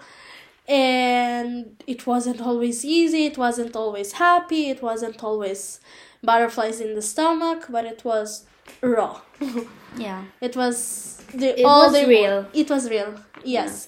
[0.68, 3.26] And it wasn't always easy.
[3.26, 4.70] It wasn't always happy.
[4.70, 5.80] It wasn't always
[6.24, 8.46] butterflies in the stomach, but it was
[8.82, 9.22] raw.
[9.98, 12.46] yeah, It was the It all was real.
[12.54, 13.16] It was real.
[13.44, 13.88] Yes.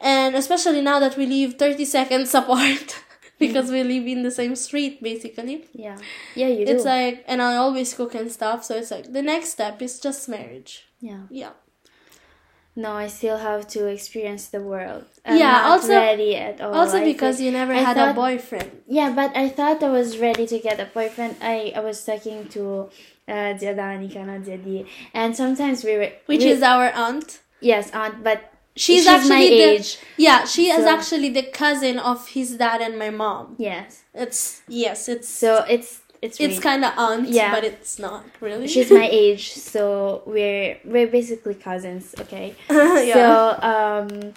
[0.00, 3.02] And especially now that we live 30 seconds apart
[3.38, 5.64] because we live in the same street basically.
[5.72, 5.96] yeah,
[6.34, 6.48] yeah.
[6.48, 6.72] You do.
[6.72, 9.98] It's like and I always cook and stuff, so it's like the next step is
[10.00, 10.84] just marriage.
[11.00, 11.22] yeah.
[11.30, 11.50] Yeah.
[12.78, 15.06] No, I still have to experience the world.
[15.24, 16.74] I'm Yeah, also- ready at all.
[16.74, 18.70] Also I because think- you never I had a boyfriend.
[18.86, 21.36] Yeah, but I thought I was ready to get a boyfriend.
[21.40, 22.90] I, I was talking to
[23.28, 27.40] uh, Zia Danica, not Zia Di, and sometimes we were Which we- is our aunt.
[27.60, 29.98] yes, aunt, but She's, she's, actually my the, age.
[30.18, 33.54] Yeah, she is actually the cousin of his dad and my mom.
[33.58, 37.54] Yes, It's yes, it's so it's it's it's kind of aunt, Yeah.
[37.54, 38.68] but it's not really.
[38.68, 42.14] she's my age, so we're we're basically cousins.
[42.20, 43.14] Okay, yeah.
[43.14, 43.28] so
[43.72, 44.34] um,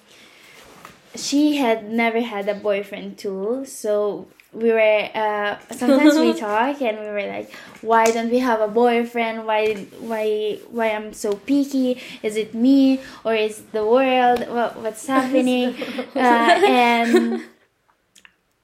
[1.16, 4.28] she had never had a boyfriend too, so.
[4.52, 8.68] We were uh, sometimes we talk and we were like, why don't we have a
[8.68, 9.46] boyfriend?
[9.46, 12.02] Why why why I'm so picky?
[12.24, 14.48] Is it me or is the world?
[14.50, 15.76] What, what's happening?
[16.16, 16.20] uh,
[16.66, 17.44] and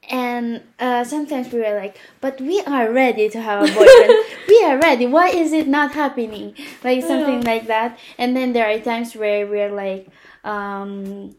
[0.10, 4.14] and uh, sometimes we were like, but we are ready to have a boyfriend.
[4.48, 5.06] we are ready.
[5.08, 6.56] Why is it not happening?
[6.84, 7.98] Like something like that.
[8.18, 10.08] And then there are times where we're like,
[10.44, 11.36] um,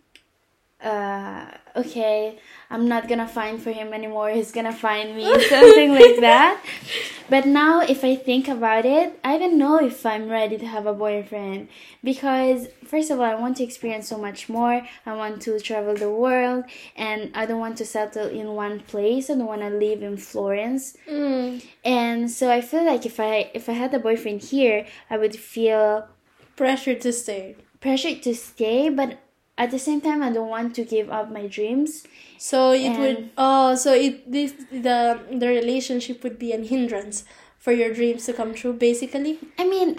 [0.82, 1.46] uh,
[1.77, 2.39] okay,
[2.71, 4.31] I'm not gonna find for him anymore.
[4.31, 6.62] He's gonna find me, something like that.
[7.29, 10.87] But now, if I think about it, I don't know if I'm ready to have
[10.87, 11.69] a boyfriend
[12.05, 14.87] because, first of all, I want to experience so much more.
[15.05, 16.65] I want to travel the world,
[16.97, 19.29] and I don't want to settle in one place.
[19.29, 23.51] I don't want to live in Florence, Mm, and so I feel like if I
[23.55, 26.07] if I had a boyfriend here, I would feel
[26.57, 27.57] pressure to stay.
[27.81, 29.19] pressured to stay, but
[29.59, 32.05] at the same time, I don't want to give up my dreams.
[32.38, 37.25] So it would oh so it this the the relationship would be an hindrance
[37.59, 39.38] for your dreams to come true basically.
[39.59, 39.97] I mean,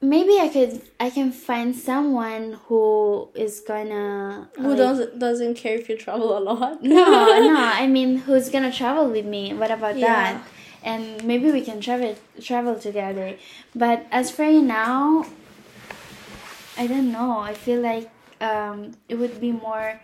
[0.00, 5.76] maybe I could I can find someone who is gonna Who like- doesn't doesn't care
[5.76, 6.82] if you travel a lot?
[6.96, 7.54] No, no.
[7.82, 9.52] I mean, who's gonna travel with me?
[9.52, 10.06] What about Yeah.
[10.08, 10.34] that?
[10.82, 13.36] And maybe we can travel travel together.
[13.74, 15.26] But as for you now,
[16.78, 17.40] I don't know.
[17.40, 18.08] I feel like
[18.40, 20.00] um, it would be more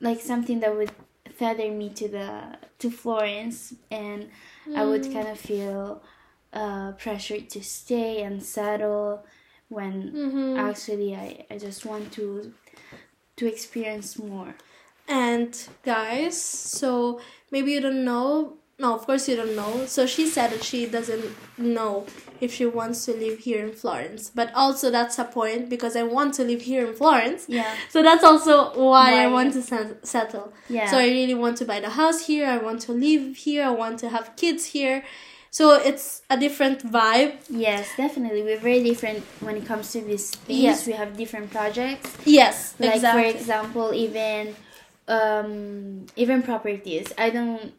[0.00, 0.90] like something that would
[1.34, 4.28] feather me to the to Florence, and
[4.76, 5.12] I would Mm.
[5.12, 6.02] kind of feel
[6.52, 9.24] uh, pressured to stay and settle
[9.68, 10.58] when Mhm.
[10.58, 12.52] actually I, I just want to
[13.36, 14.54] to experience more.
[15.08, 18.58] And guys, so maybe you don't know.
[18.78, 19.86] No, of course you don't know.
[19.86, 21.24] So she said that she doesn't
[21.58, 22.06] know
[22.42, 24.22] if she wants to live here in Florence.
[24.34, 27.42] But also that's a point because I want to live here in Florence.
[27.48, 27.72] Yeah.
[27.88, 28.54] So that's also
[28.90, 30.52] why, I want to set- settle.
[30.68, 30.90] Yeah.
[30.90, 32.46] So I really want to buy the house here.
[32.56, 33.62] I want to live here.
[33.64, 35.04] I want to have kids here.
[35.58, 37.34] So it's a different vibe.
[37.50, 38.42] Yes, definitely.
[38.42, 40.62] We're very different when it comes to these things.
[40.68, 40.86] Yes.
[40.86, 42.08] We have different projects.
[42.24, 43.22] Yes, Like exactly.
[43.22, 44.56] for example, even
[45.08, 47.12] um even properties.
[47.18, 47.74] I don't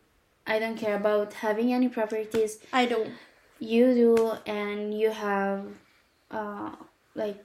[0.46, 2.60] I don't care about having any properties.
[2.72, 3.10] I don't.
[3.60, 5.66] You do and you have
[6.32, 6.72] uh
[7.16, 7.44] like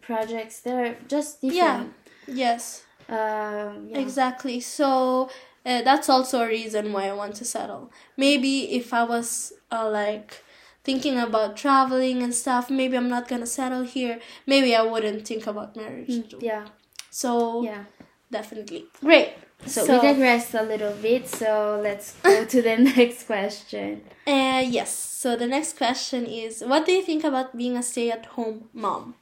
[0.00, 1.92] projects that are just different.
[2.26, 2.34] Yeah.
[2.34, 3.98] Yes, Um yeah.
[3.98, 4.60] exactly.
[4.60, 5.30] So
[5.64, 7.92] uh, that's also a reason why I want to settle.
[8.16, 10.42] Maybe if I was uh, like
[10.84, 14.20] thinking about traveling and stuff, maybe I'm not gonna settle here.
[14.46, 16.28] Maybe I wouldn't think about marriage.
[16.30, 16.38] too.
[16.40, 16.66] yeah.
[17.10, 17.84] So Yeah.
[18.30, 19.34] definitely great.
[19.66, 24.02] So, we digressed a little bit, so let's go to the next question.
[24.26, 24.94] Uh, yes.
[24.94, 29.14] So the next question is, what do you think about being a stay-at-home mom?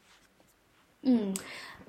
[1.06, 1.38] Mm.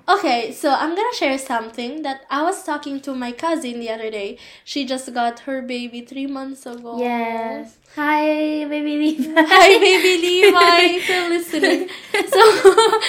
[0.08, 4.10] Okay, so I'm gonna share something that I was talking to my cousin the other
[4.10, 4.36] day.
[4.64, 6.98] She just got her baby three months ago.
[6.98, 7.78] Yes.
[7.94, 9.32] Hi, baby Levi.
[9.36, 11.88] Hi, baby Levi, if you're listening.
[12.28, 13.00] So,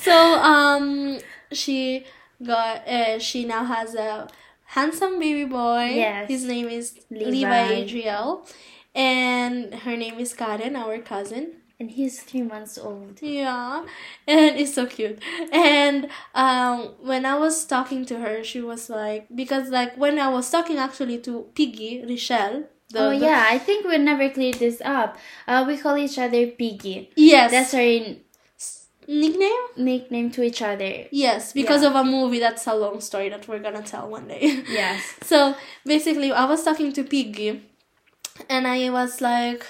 [0.00, 1.18] so um,
[1.52, 2.06] she
[2.42, 4.28] got uh, she now has a
[4.68, 5.84] handsome baby boy.
[5.94, 6.28] Yes.
[6.28, 7.30] His name is Levi.
[7.30, 8.46] Levi Adriel,
[8.94, 11.52] and her name is Karen, our cousin.
[11.80, 13.20] And he's three months old.
[13.22, 13.84] Yeah,
[14.26, 15.22] and it's so cute.
[15.52, 20.28] And um, when I was talking to her, she was like, because like when I
[20.28, 22.64] was talking actually to Piggy Richelle.
[22.90, 25.18] The, oh the- yeah, I think we never cleared this up.
[25.46, 27.10] Uh, we call each other Piggy.
[27.14, 27.52] Yes.
[27.52, 28.16] That's our
[29.08, 29.50] nickname.
[29.76, 31.06] nickname to each other.
[31.10, 31.88] Yes, because Yeah.
[31.90, 34.62] of a movie that's a long story that we're gonna tell one day.
[34.68, 35.02] Yes.
[35.22, 37.62] so basically, I was talking to Piggy,
[38.48, 39.64] and I was like,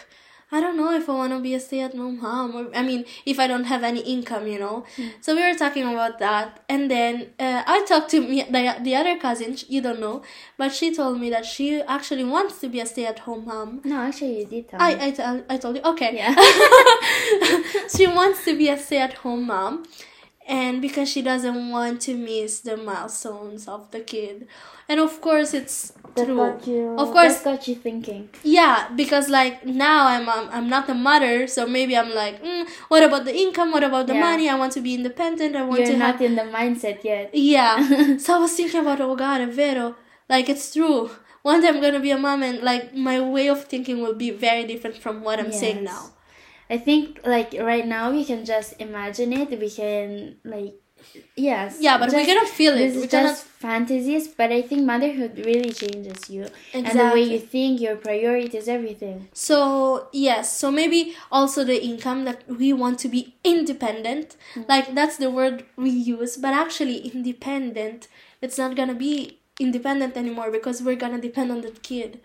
[0.51, 3.39] I don't know if I want to be a stay-at-home mom, or I mean, if
[3.39, 4.85] I don't have any income, you know.
[5.21, 8.95] So we were talking about that, and then uh, I talked to me the the
[8.97, 9.57] other cousin.
[9.69, 10.23] You don't know,
[10.57, 13.81] but she told me that she actually wants to be a stay-at-home mom.
[13.85, 15.05] No, actually, you did tell I me.
[15.07, 16.17] I, tell- I told you okay.
[16.17, 16.35] Yeah.
[17.95, 19.85] she wants to be a stay-at-home mom
[20.49, 24.47] and because she doesn't want to miss the milestones of the kid.
[24.89, 26.59] And of course it's true.
[26.65, 26.97] you.
[26.99, 28.23] Of course- That got you thinking.
[28.43, 32.67] yeah because like now i'm i'm, I'm not a mother so maybe i'm like mm,
[32.89, 33.71] what about the income?
[33.71, 34.21] What about the Yeah.
[34.31, 34.49] money?
[34.49, 35.55] I want to be independent.
[35.55, 37.31] I want You're to not have in the mindset yet.
[37.35, 38.17] yeah.
[38.25, 39.95] So i was thinking about oh god vero.
[40.29, 41.11] Like it's true.
[41.43, 44.31] One day i'm gonna be a mom and like my way of thinking will be
[44.47, 46.03] very different from what i'm saying now
[46.71, 49.59] I think like right now we can just imagine it.
[49.59, 50.75] We can like
[51.37, 51.79] yes.
[51.81, 54.63] yeah but we just- cannot feel it This we is cannot just fantasies, but I
[54.63, 59.29] think motherhood really changes you and the way you think, your priorities, everything.
[59.33, 64.37] So yes, so maybe also the income that we want to be independent.
[64.55, 64.69] Mm.
[64.69, 68.09] Like that's the word we use, but actually independent,
[68.41, 72.21] it's not gonna be independent anymore because we're gonna depend on the kid.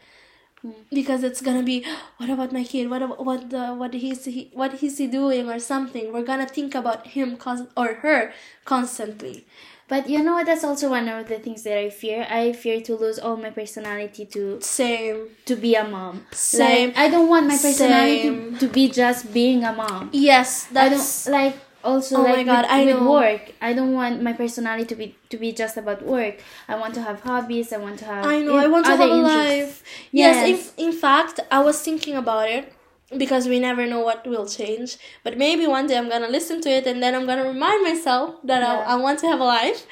[0.91, 1.83] Because it's gonna be,
[2.17, 2.89] what about my kid?
[2.89, 6.13] What about, what the what he's he what is he doing or something?
[6.13, 8.31] We're gonna think about him cons- or her
[8.63, 9.45] constantly.
[9.89, 10.45] But you know what?
[10.45, 12.25] That's also one of the things that I fear.
[12.29, 16.25] I fear to lose all my personality to Same, to be a mom.
[16.31, 16.89] Same.
[16.89, 18.57] Like I don't want my personality Same.
[18.59, 20.09] to be just being a mom.
[20.13, 23.11] yes, I that's don't like also Oh my like God, with, I with know.
[23.11, 23.51] work.
[23.61, 26.39] I don't want my personality to be to be just about work.
[26.67, 27.73] I want to have hobbies.
[27.73, 28.55] I want to have I know.
[28.55, 29.83] I want to have a life.
[30.11, 30.47] Yes.
[30.47, 30.73] Yes.
[30.77, 32.73] in, in fact, I was thinking about it
[33.17, 34.97] because we never know what will change.
[35.23, 38.35] But maybe one day I'm gonna listen to it and then I'm gonna remind myself
[38.43, 38.79] that Yeah.
[38.87, 39.85] I, I want to have a life.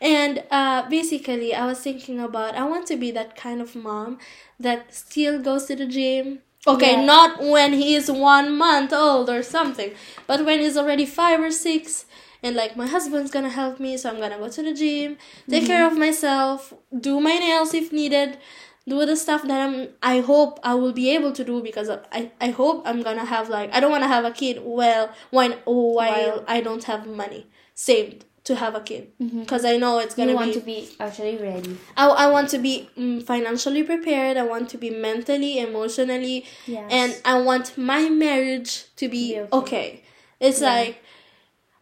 [0.00, 4.18] And uh, basically, I was thinking about I want to be that kind of mom
[4.58, 6.40] that still goes to the gym.
[6.66, 7.04] Okay, Yeah.
[7.04, 9.92] not when he is one month old or something,
[10.26, 12.06] but when he's already five or six.
[12.42, 15.16] And like my husband's gonna help me, so I'm gonna go to the gym,
[15.48, 15.66] take mm-hmm.
[15.66, 18.36] care of myself, do my nails if needed,
[18.86, 19.88] do the stuff that I'm.
[20.02, 23.48] I hope I will be able to do because I I hope I'm gonna have
[23.48, 26.84] like I don't want to have a kid well when oh, while While- I don't
[26.84, 30.60] have money saved to have a kid because I know it's gonna You want be
[30.60, 31.78] to be actually ready.
[31.96, 34.36] I, I want to be mm, financially prepared.
[34.36, 36.86] I want to be mentally, emotionally, Yes.
[36.90, 39.48] and I want my marriage to be, Be okay.
[39.52, 40.02] okay.
[40.40, 40.72] It's Yeah.
[40.74, 41.02] like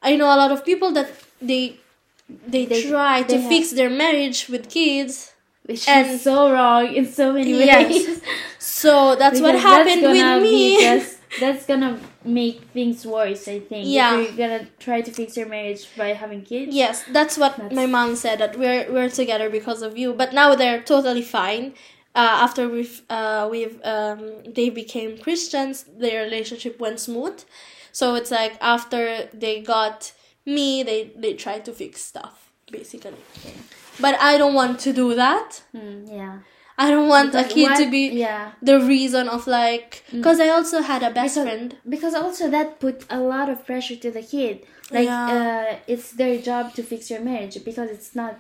[0.03, 1.77] I know a lot of people that they
[2.46, 5.33] they, They- try they to have- fix their marriage with kids.
[5.64, 7.66] Which and- is so wrong in so many ways.
[7.66, 8.20] Yes.
[8.59, 10.81] So that's what happened that's with me.
[10.81, 13.48] just- that's gonna make things worse.
[13.48, 13.87] I think.
[13.88, 14.18] Yeah.
[14.18, 16.74] If you're gonna try to fix your marriage by having kids.
[16.74, 20.12] Yes, that's what That's- my mom said that we're we're together because of you.
[20.14, 21.74] But now they're totally fine.
[22.14, 27.42] Uh, after we've uh, we've um, they became Christians, their relationship went smooth.
[27.92, 30.12] So it's like after they got
[30.44, 33.14] me, they they tried to fix stuff basically.
[34.00, 35.62] But I don't want to do that.
[35.74, 36.38] Mm, yeah.
[36.78, 38.52] I don't want a Because kid to be Yeah.
[38.62, 41.76] the reason of like because I also had a best Because- friend.
[41.88, 44.64] Because also that put a lot of pressure to the kid.
[44.90, 45.26] Like Yeah.
[45.37, 48.37] uh, it's their job to fix your marriage because it's not.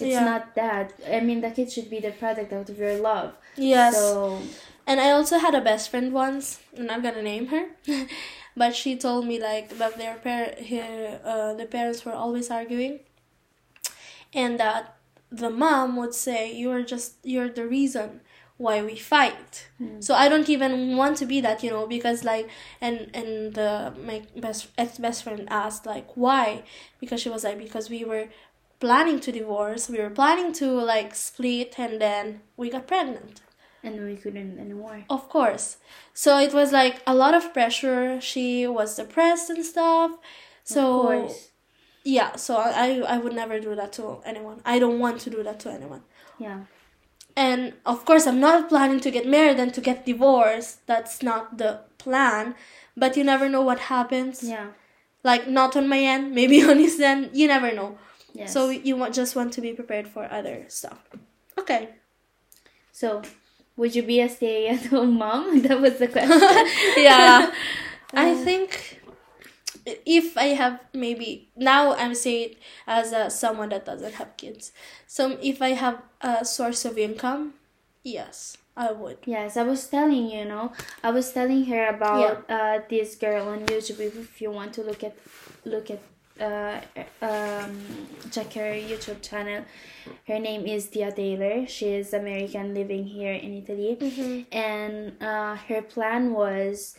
[0.00, 0.24] It's Yeah.
[0.24, 0.92] not that.
[1.16, 3.32] I mean, the kid should be the product out of your love.
[3.56, 3.94] Yes.
[3.96, 4.40] So
[4.86, 6.58] And I also had a best friend once.
[6.76, 7.64] And I'm gonna name her,
[8.56, 12.98] but she told me like that their par- her, uh, the parents were always arguing,
[14.34, 14.96] and that
[15.30, 18.20] the mom would say, "You're just you're the reason
[18.58, 20.00] why we fight." Hmm.
[20.00, 22.48] So I don't even want to be that, you know, because like
[22.80, 26.64] and and the my best ex best friend asked like why,
[27.00, 28.28] because she was like because we were
[28.80, 33.42] planning to divorce, we were planning to like split, and then we got pregnant.
[33.82, 35.04] and we couldn't anymore.
[35.08, 35.78] Of course.
[36.12, 38.20] So it was like a lot of pressure.
[38.20, 40.12] She was depressed and stuff.
[40.64, 41.49] So of course.
[42.04, 45.42] Yeah so I, I would never do that to anyone i don't want to do
[45.42, 46.02] that to anyone
[46.38, 46.60] Yeah.
[47.36, 51.58] and of course i'm not planning to get married and to get divorced that's not
[51.58, 52.54] the plan
[52.96, 54.68] but you never know what happens Yeah.
[55.22, 57.98] like not on my end maybe on his end you never know
[58.32, 58.52] Yes.
[58.52, 60.98] so you want, just want to be prepared for other stuff
[61.58, 61.88] okay
[62.92, 63.22] So,
[63.76, 65.62] would you be a stay-at-home mom?
[65.66, 66.38] That was the question.
[66.96, 67.50] yeah
[68.12, 68.36] i Uh.
[68.44, 68.99] think
[70.06, 72.54] if i have maybe now i'm saying
[72.86, 74.72] as a, someone that doesn't have kids
[75.06, 77.54] so if i have a source of income
[78.02, 80.72] yes i would Yes, I was telling you, know,
[81.04, 84.00] I was telling her about uh, this girl on YouTube.
[84.00, 85.16] If, if you want to look at,
[85.64, 86.00] look at,
[86.40, 86.80] uh,
[87.20, 87.76] um,
[88.30, 89.64] check her YouTube channel.
[90.26, 91.66] Her name is Tia Taylor.
[91.66, 96.96] She is American living here in Italy, and uh, her plan was,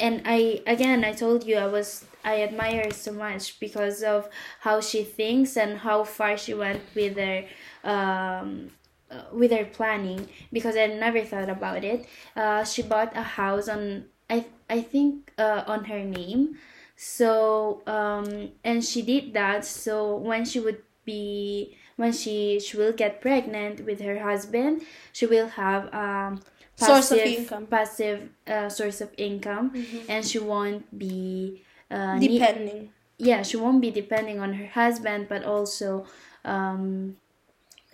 [0.00, 4.28] and I again I told you I was I admire her so much because of
[4.60, 7.44] how she thinks and how far she went with her.
[7.84, 8.70] Um,
[9.10, 12.06] uh, with her planning because I never thought about it.
[12.34, 16.56] Uh, she bought a house on I I think uh, on her name,
[16.96, 19.64] so um, and she did that.
[19.64, 24.82] So when she would be when she she will get pregnant with her husband,
[25.12, 26.40] she will have um
[26.76, 27.66] Source of income.
[27.66, 29.72] passive uh, source of income,
[30.08, 32.90] and she won't be uh, depending.
[33.16, 36.04] Yeah she won't be depending on her husband but also
[36.44, 37.16] um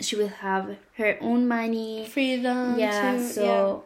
[0.01, 2.07] she will have her own money.
[2.09, 3.18] Freedom yeah.
[3.20, 3.85] so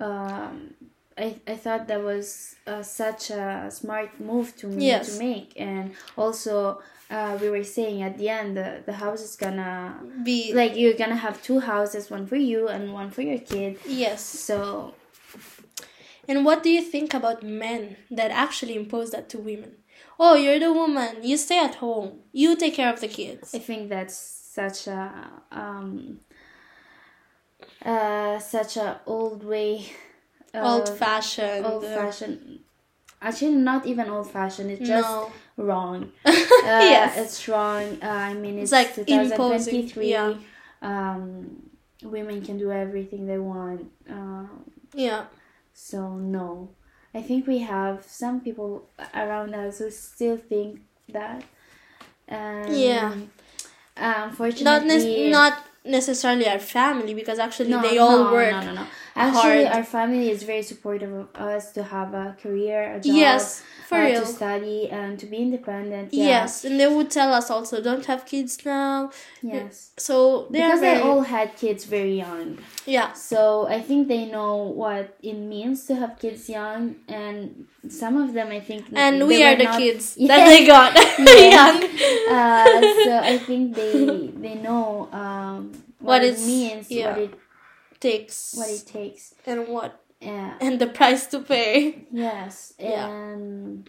[0.00, 0.74] um
[1.18, 5.10] I, I thought that was uh, such a smart move to Yes.
[5.18, 5.52] to make.
[5.58, 6.80] And also
[7.10, 10.94] uh, we were saying at the end the, the house is gonna be like you're
[11.02, 14.94] gonna have two houses one for you and one for your kid yes so
[16.28, 19.72] And what do you think about men that actually impose that to women?
[20.20, 21.12] Oh, you're the woman.
[21.22, 22.20] You stay at home.
[22.32, 23.54] You take care of the kids.
[23.54, 24.14] I think that's
[24.58, 25.00] such a
[25.50, 26.20] um
[27.84, 29.86] uh such a old way
[30.54, 31.64] Old fashioned.
[31.66, 32.60] old fashioned
[33.22, 35.30] actually not even old fashioned it's just No.
[35.58, 36.30] Wrong uh,
[36.94, 37.16] Yes.
[37.18, 40.34] it's wrong uh, i mean it's, It's like imposing, 2023 yeah.
[40.82, 41.22] um
[42.02, 44.46] women can do everything they want uh,
[44.94, 45.24] Yeah.
[45.74, 46.70] so no
[47.14, 50.80] i think we have some people around us who still think
[51.16, 51.42] that
[52.30, 53.14] um, Yeah.
[53.96, 58.52] unfortunately Not nec- not necessarily our family because actually no, they all no, work.
[58.52, 58.86] No, no, no.
[59.18, 59.76] Actually, hard.
[59.76, 63.96] our family is very supportive of us to have a career, a job, Yes, for
[63.98, 64.20] uh, real.
[64.20, 66.12] to study and to be independent.
[66.14, 66.24] Yeah.
[66.26, 69.10] Yes, and they would tell us also don't have kids now.
[69.42, 69.90] Yes.
[69.96, 73.12] So they Because very they all had kids very young, yeah.
[73.12, 78.32] so I think they know what it means to have kids young, and some of
[78.34, 80.28] them, I think, And we are the not- kids Yeah.
[80.36, 80.94] that they got
[81.58, 81.76] young.
[82.30, 87.10] uh, so I think they they know um, What what, it means, yeah.
[87.10, 87.32] what it
[88.00, 89.34] Takes what it takes.
[89.46, 90.54] and what Yeah.
[90.60, 92.06] and the price to pay.
[92.10, 93.06] Yes, Yeah.
[93.08, 93.88] and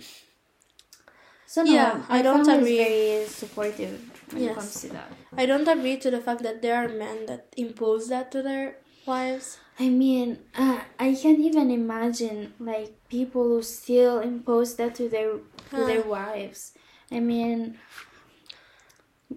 [1.45, 2.77] so no, Yeah, I don't agree.
[2.77, 3.97] very supportive
[4.31, 4.51] when Yes.
[4.51, 5.09] it comes to that.
[5.37, 8.77] I don't agree to the fact that there are men that impose that to their
[9.05, 9.57] wives.
[9.79, 15.39] I mean, uh, I can't even imagine like people who still impose that to their
[15.73, 16.73] to their wives.
[17.11, 17.79] I mean,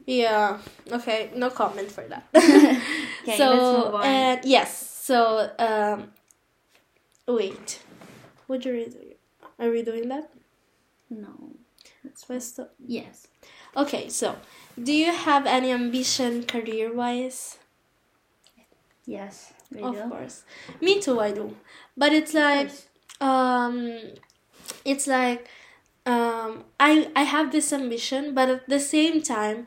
[0.07, 0.59] Yeah.
[0.91, 1.31] Okay.
[1.37, 2.25] No comment for that.
[3.23, 4.05] okay, so let's move on.
[4.05, 4.89] and yes.
[5.03, 6.13] So um,
[7.27, 7.81] wait.
[8.49, 8.97] Would you read?
[9.59, 10.31] Are we doing that?
[11.11, 11.53] no,
[12.03, 12.25] that's
[12.87, 13.29] yes.
[13.77, 14.09] Okay.
[14.09, 14.37] So,
[14.83, 17.59] do you have any ambition career-wise?
[19.07, 19.53] Yes,
[19.83, 20.09] Of do.
[20.09, 20.45] course.
[20.81, 21.21] Me too.
[21.21, 21.57] I do.
[21.97, 22.71] But it's like
[23.21, 23.93] um
[24.85, 25.49] it's like
[26.07, 29.67] um i i have this ambition but at the same time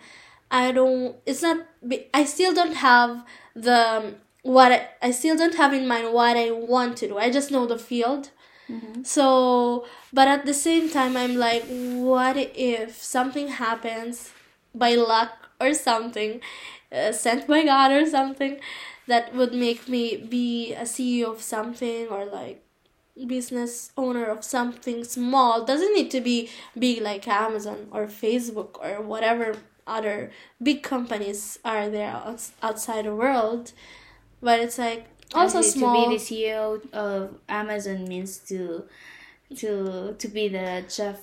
[0.51, 1.66] i don't it's not
[2.14, 3.24] i still don't have
[3.56, 7.32] the what I, I still don't have in mind what i want to do i
[7.32, 8.30] just know the field.
[9.03, 14.32] So but at the same time i'm like what if something happens
[14.74, 16.41] by luck or something
[16.91, 18.60] uh, sent by god or something
[19.08, 22.64] that would make me be a ceo of something or like
[23.28, 25.64] business owner of something small?
[25.64, 29.56] Doesn't need to be big like amazon or facebook or whatever
[29.88, 30.32] other
[30.62, 32.16] big companies are there
[32.62, 33.72] outside the world
[34.42, 38.86] but it's like also Actually, small to be the CEO of Amazon means to
[39.56, 41.20] to to be the Jeff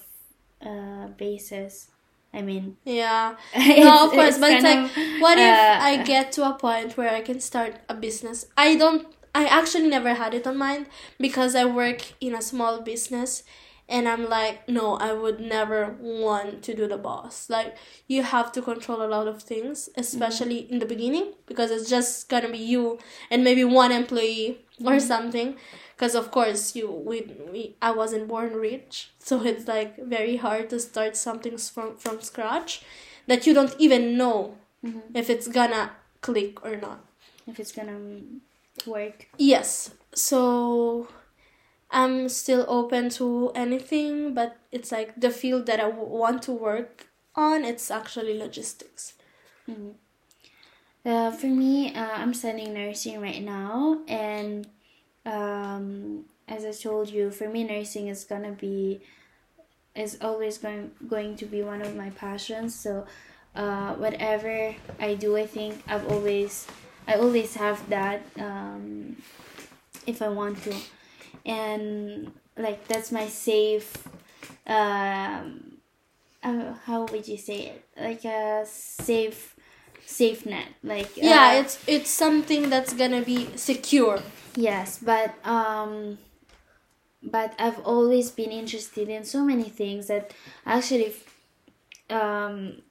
[0.60, 1.86] uh, Bezos.
[2.34, 6.32] I mean, yeah no of course but it's like of, what if uh, i get
[6.32, 10.32] to a point where i can start a business i don't i actually never had
[10.32, 10.86] it on mind
[11.20, 13.42] because i work in a small business
[13.88, 17.50] and I'm like, no, I would never want to do the boss.
[17.50, 17.76] Like,
[18.06, 20.00] you have to control a lot of things, mm-hmm.
[20.00, 22.98] especially in the beginning, because it's just gonna be you
[23.30, 24.98] and maybe one employee or mm-hmm.
[24.98, 25.56] something.
[25.94, 27.22] Because of course, you we,
[27.52, 32.20] we I wasn't born rich, so it's like very hard to start something from from
[32.20, 32.82] scratch
[33.26, 35.00] that you don't even know mm-hmm.
[35.14, 37.04] if it's gonna click or not.
[37.46, 37.98] If it's gonna
[38.86, 39.28] work.
[39.36, 39.90] Yes.
[40.14, 41.08] So
[41.92, 47.08] I'm still open to anything, but it's like the field that I want to work
[47.34, 49.14] on, it's actually logistics.
[51.04, 54.68] Uh, for me, uh, I'm studying nursing right now, and
[55.26, 59.00] um, as I told you, for me, nursing is gonna be
[59.94, 62.74] is always going going to be one of my passions.
[62.74, 63.04] So,
[63.56, 66.66] uh, whatever I do, I think I've always
[67.06, 69.16] I always have that um,
[70.06, 70.74] if I want to,
[71.46, 73.92] and like that's my safe.
[74.66, 75.78] Um,
[76.42, 77.84] uh, how would you say it?
[77.96, 79.54] Like a safe
[80.04, 84.20] safe net like Yeah, uh, it's it's something that's gonna be secure.
[84.56, 86.18] yes but um
[87.22, 90.32] but i've always been interested in so many things that
[90.66, 91.14] actually
[92.10, 92.82] um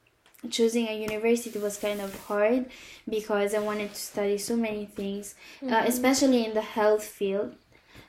[0.50, 2.66] choosing a university was kind of hard
[3.08, 5.34] because i wanted to study so many things
[5.70, 7.54] uh, especially in the health field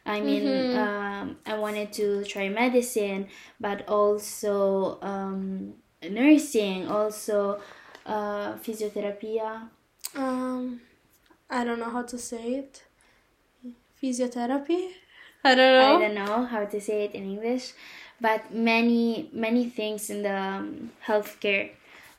[0.05, 0.45] i mean
[0.77, 3.27] um, i wanted to try medicine
[3.59, 5.73] but also um,
[6.09, 7.59] nursing also
[8.05, 9.39] uh, physiotherapy
[10.15, 10.81] Um,
[11.49, 12.83] I don't know how to say it.
[14.01, 14.89] Physiotherapy.
[15.43, 15.95] I don't know.
[15.95, 17.73] I don't know how to say it in English,
[18.21, 21.71] but many many things in the um, healthcare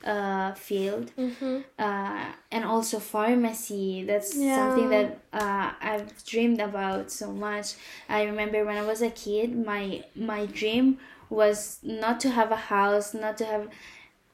[0.05, 1.59] uh, field, Mm-hmm.
[1.79, 4.05] uh, and also pharmacy.
[4.05, 4.55] That's Yeah.
[4.55, 7.75] something that uh, I've dreamed about so much.
[8.09, 10.99] I remember when I was a kid, my my dream
[11.31, 13.69] was not to have a house, not to have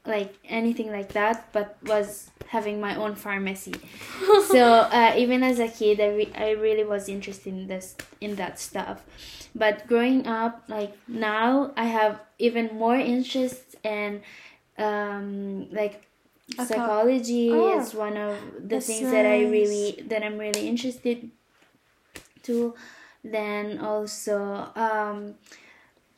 [0.07, 3.75] like anything like that, but was having my own pharmacy.
[4.49, 4.61] so
[4.91, 8.59] uh, even as a kid, I, re- I really was interested in this in that
[8.59, 9.03] stuff.
[9.55, 14.23] But growing up, like now, I have even more interest in
[14.81, 16.07] um, like
[16.57, 21.31] psychology Oh, is one of the things that I really that I'm really interested
[22.45, 22.75] to.
[23.23, 25.35] Then also um,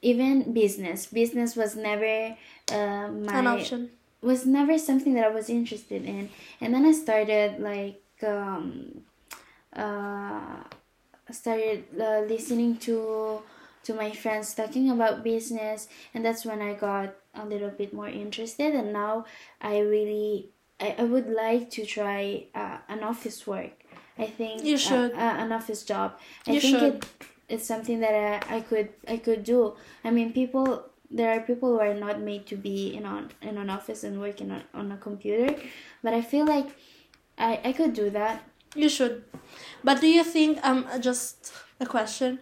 [0.03, 1.07] even business.
[1.07, 2.37] Business was never
[2.71, 3.91] uh, my An option.
[4.21, 6.31] was never something that I was interested in.
[6.61, 9.03] And then I started like um
[9.75, 10.63] uh
[11.31, 13.43] started uh, listening to
[13.85, 18.09] to my friends talking about business and that's when I got a little bit more
[18.09, 19.25] interested and now
[19.61, 23.73] I really I, I would like to try uh, an office work.
[24.19, 25.13] I think You uh, should.
[25.13, 26.19] uh, an office job.
[26.47, 26.95] I You think should.
[26.95, 27.07] it
[27.49, 28.15] it's something that
[28.51, 29.75] I, I could I could do.
[30.05, 33.57] I mean, people there are people who are not made to be in on in
[33.59, 35.55] an office and working on, on a computer,
[36.03, 36.69] but I feel like
[37.39, 38.43] I I could do that.
[38.75, 39.25] You should.
[39.85, 42.39] But do you think um just a question,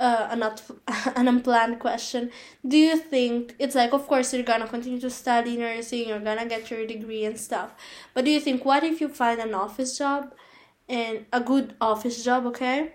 [0.00, 0.62] uh, not
[1.16, 2.30] an unplanned question?
[2.66, 6.46] Do you think it's like of course you're gonna continue to study nursing, you're gonna
[6.46, 7.74] get your degree and stuff,
[8.14, 10.32] but do you think what if you find an office job,
[10.88, 12.92] and a good office job, okay,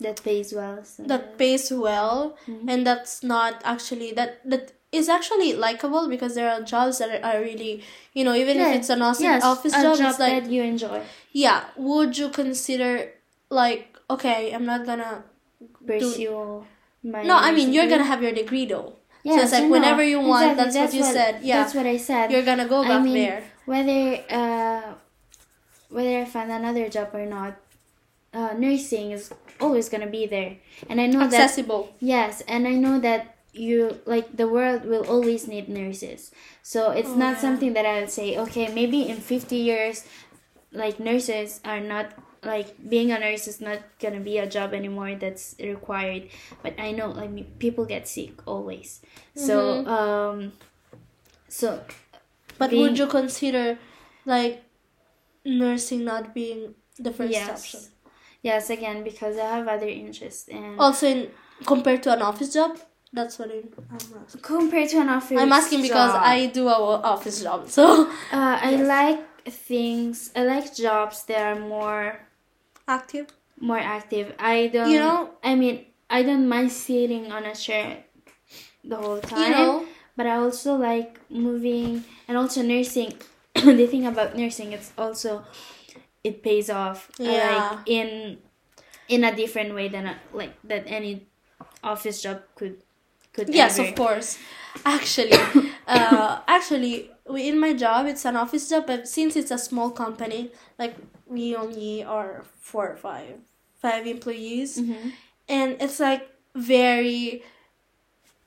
[0.00, 0.82] That pays well.
[0.84, 1.02] So.
[1.04, 2.36] that pays well,
[2.68, 7.40] and that's not actually that that is actually likable because there are jobs that are,
[7.40, 7.82] really
[8.12, 10.50] you know even Yeah, if it's an awesome yes, office job, job it's like that
[10.52, 11.00] you enjoy.
[11.32, 13.10] yeah would you consider
[13.48, 15.24] like okay i'm not gonna
[15.86, 16.64] Pursue
[17.02, 17.22] my.
[17.22, 19.70] no i mean you're gonna have your degree though Yeah, so it's like know.
[19.78, 22.30] whenever you want Exactly, that's, what you said yeah That's what I said.
[22.30, 24.94] you're gonna go back I mean, there whether uh,
[25.90, 27.54] whether I find another job or not,
[28.34, 30.56] uh, nursing is always gonna be there,
[30.88, 35.04] and I know that accessible yes, and I know that you like the world will
[35.06, 36.32] always need nurses.
[36.62, 37.44] So it's Oh, not yeah.
[37.44, 38.38] something that I'll say.
[38.48, 40.02] Okay, maybe in fifty years,
[40.72, 45.14] like nurses are not like being a nurse is not gonna be a job anymore
[45.14, 46.28] that's required
[46.62, 49.00] but i know mean people get sick always
[49.34, 49.88] so Mm-hmm.
[49.88, 50.52] um
[51.48, 51.80] so
[52.58, 53.78] but being- would you consider
[54.26, 54.64] like
[55.44, 57.50] nursing not being the first Yes.
[57.50, 57.80] option
[58.42, 61.30] Yes, again because I have other interests and also in
[61.64, 62.76] compared to an office job
[63.12, 64.40] that's what I'm, I'm asking.
[64.42, 65.38] compared to an office.
[65.38, 68.88] I'm asking because job, I do a office job, so uh, I Yes.
[68.88, 70.32] like things.
[70.34, 72.18] I like jobs that are more
[72.98, 73.26] active.
[73.60, 74.26] more active.
[74.38, 74.90] I don't.
[74.90, 75.76] You know- I mean,
[76.10, 78.04] I don't mind sitting on a chair
[78.84, 79.42] the whole time.
[79.42, 79.72] You know,
[80.16, 83.12] but I also like moving and also nursing.
[83.54, 85.44] the thing about nursing, it's also
[86.24, 87.08] it pays off.
[87.20, 87.50] uh, Yeah.
[87.52, 88.08] Like in
[89.08, 91.26] in a different way than a, like that any
[91.84, 92.76] office job could
[93.32, 93.88] could Yes, ever.
[93.88, 94.38] of course.
[94.84, 95.36] Actually,
[95.86, 99.90] uh, actually, we, in my job, it's an office job, but since it's a small
[99.90, 100.94] company, like
[101.32, 103.34] we only are four or five,
[103.80, 105.12] five employees, Mhm.
[105.48, 107.42] and it's like very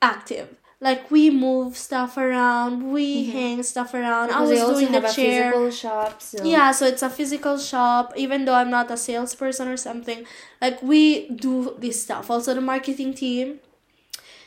[0.00, 0.56] active.
[0.78, 4.30] Like we move stuff around, we hang stuff around.
[4.30, 5.52] I was also doing have the a chair.
[5.52, 6.20] physical shop.
[6.22, 8.12] So Yeah, so it's a physical shop.
[8.16, 10.26] Even though I'm not a salesperson or something,
[10.60, 12.30] like we do this stuff.
[12.30, 13.60] Also, the marketing team,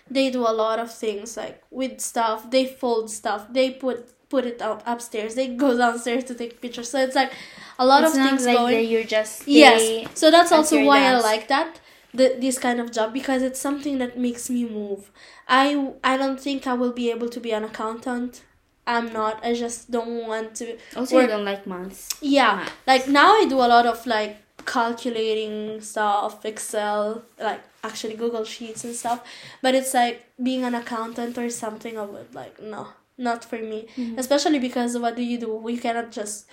[0.09, 2.49] they do a lot of things like with stuff.
[2.51, 3.47] They fold stuff.
[3.49, 5.36] They put put it up upstairs.
[5.36, 6.89] They go downstairs to take pictures.
[6.89, 7.34] So it's like
[7.77, 8.88] a lot it's of things like going.
[8.89, 10.07] you're just Yes.
[10.13, 11.80] So that's also why I like that.
[12.11, 15.11] The, this kind of job because it's something that makes me move.
[15.47, 18.43] I I don't think I will be able to be an accountant.
[18.88, 19.45] I'm not.
[19.45, 20.75] I just don't want to.
[20.95, 22.09] Also, work- you don't like months.
[22.21, 22.71] Yeah, Maths.
[22.88, 28.84] like now I do a lot of like calculating stuff, Excel, like actually Google Sheets
[28.84, 29.23] and stuff.
[29.61, 31.97] But it's like being an accountant or something.
[31.99, 32.88] I would like no,
[33.20, 33.88] not for me.
[34.17, 35.53] Especially because what do you do?
[35.55, 36.47] we cannot just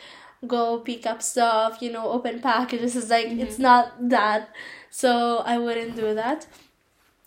[0.47, 1.81] go pick up stuff.
[1.81, 2.97] You know, open packages.
[2.97, 4.51] It's like it's not that.
[4.91, 6.47] So I wouldn't do that.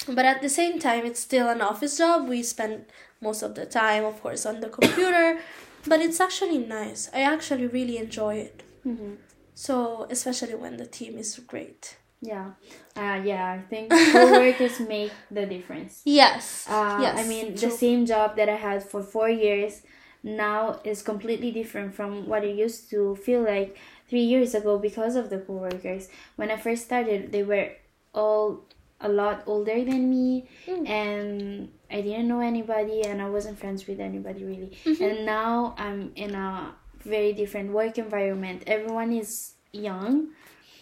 [0.07, 2.27] But at the same time, it's still an office job.
[2.29, 2.85] We spend
[3.21, 5.39] most of the time, of course, on the computer.
[5.87, 7.09] But it's actually nice.
[7.13, 8.63] I actually really enjoy it.
[8.85, 9.17] Mhm.
[9.53, 11.97] So, especially when the team is great.
[12.21, 12.51] Yeah.
[12.95, 16.01] Uh, yeah, I think coworkers make the difference.
[16.05, 16.65] Yes.
[16.69, 17.19] Uh, yes.
[17.19, 17.69] I mean, true.
[17.69, 19.81] the same job that I had for four years
[20.21, 23.77] now is completely different from what it used to feel like
[24.09, 26.09] three years ago because of the coworkers.
[26.35, 27.71] When I first started, they were
[28.13, 28.65] all
[28.99, 30.89] a lot older than me, Mm.
[30.89, 34.75] and I didn't know anybody, and I wasn't friends with anybody really.
[34.83, 35.01] Mm-hmm.
[35.03, 38.63] And now I'm in a very different work environment.
[38.67, 40.29] Everyone is young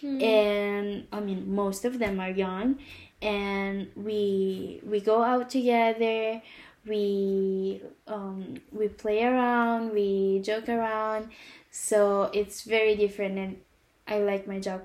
[0.02, 0.22] Mm.
[0.22, 2.78] and I mean most of them are young
[3.20, 6.40] and we we go out together
[6.86, 11.30] we um we play around we joke around
[11.70, 13.56] so it's very different and
[14.06, 14.82] I like my job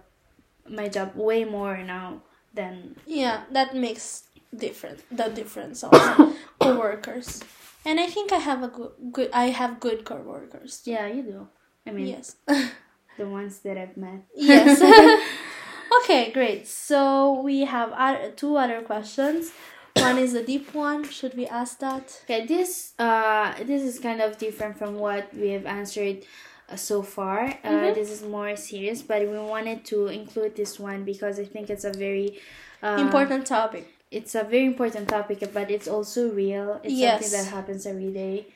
[0.68, 2.22] my job way more now
[2.53, 4.24] than Yeah, that makes
[4.55, 6.34] different the difference also.
[6.59, 7.43] co-workers.
[7.86, 10.82] And I think I have a good, good I have good co-workers.
[10.86, 11.47] yeah you do
[11.86, 12.36] I mean Yes.
[13.18, 14.82] the ones that I've met yes.
[16.03, 16.68] okay, great.
[16.68, 19.51] So we have other, two other questions.
[19.97, 21.03] One is a deep one.
[21.07, 22.22] Should we ask that?
[22.24, 26.26] Okay, this uh this is kind of different from what we have answered
[26.70, 27.45] uh, so far.
[27.64, 27.93] Uh, Mhm.
[27.93, 31.86] This is more serious, but we wanted to include this one because I think it's
[31.86, 32.39] a very
[32.82, 33.88] uh, Important topic.
[34.11, 36.82] It's a very important topic, but it's also real.
[36.84, 37.11] It's Yes.
[37.11, 38.47] something that happens every day.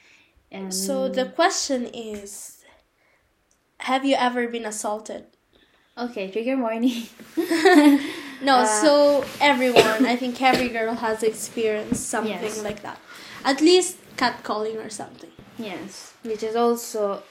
[0.51, 2.56] And So the question is
[3.81, 5.25] Have you ever been assaulted?
[5.97, 7.03] okay, trigger warning.
[8.39, 12.61] No, Uh, so everyone, I think every girl has experienced something Yes.
[12.61, 12.99] like that.
[13.43, 15.31] At least catcalling or something.
[15.57, 17.23] yes, which is also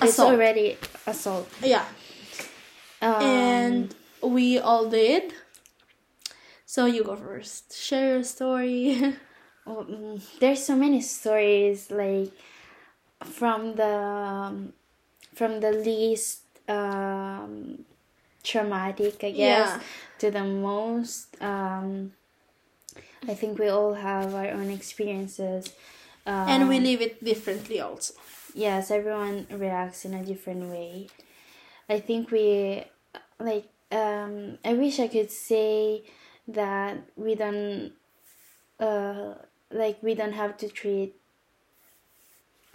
[0.00, 0.02] assault.
[0.02, 0.76] it's already
[1.06, 1.46] assault.
[1.62, 1.84] Yeah.
[3.00, 5.32] Um, and we all did.
[6.66, 7.76] So you go first.
[7.78, 9.14] Share your story.
[9.70, 12.32] Oh, mm, there's so many stories like
[13.22, 14.72] from the um,
[15.38, 17.84] from the least um,
[18.50, 19.80] traumatic i guess Yeah.
[20.20, 22.12] to the most um,
[23.32, 25.62] i think we all have our own experiences
[26.26, 28.14] uh, and we live it differently also.
[28.54, 30.92] yes everyone reacts in a different way
[31.88, 32.84] i think we
[33.50, 36.02] like um i wish i could say
[36.60, 37.92] that we don't
[38.80, 39.34] uh
[39.70, 41.12] like we don't have to treat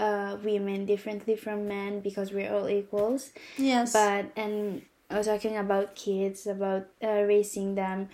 [0.05, 3.93] uh women differently from men because we're all equals Yes.
[3.97, 8.09] but and I was talking about kids about uh, raising them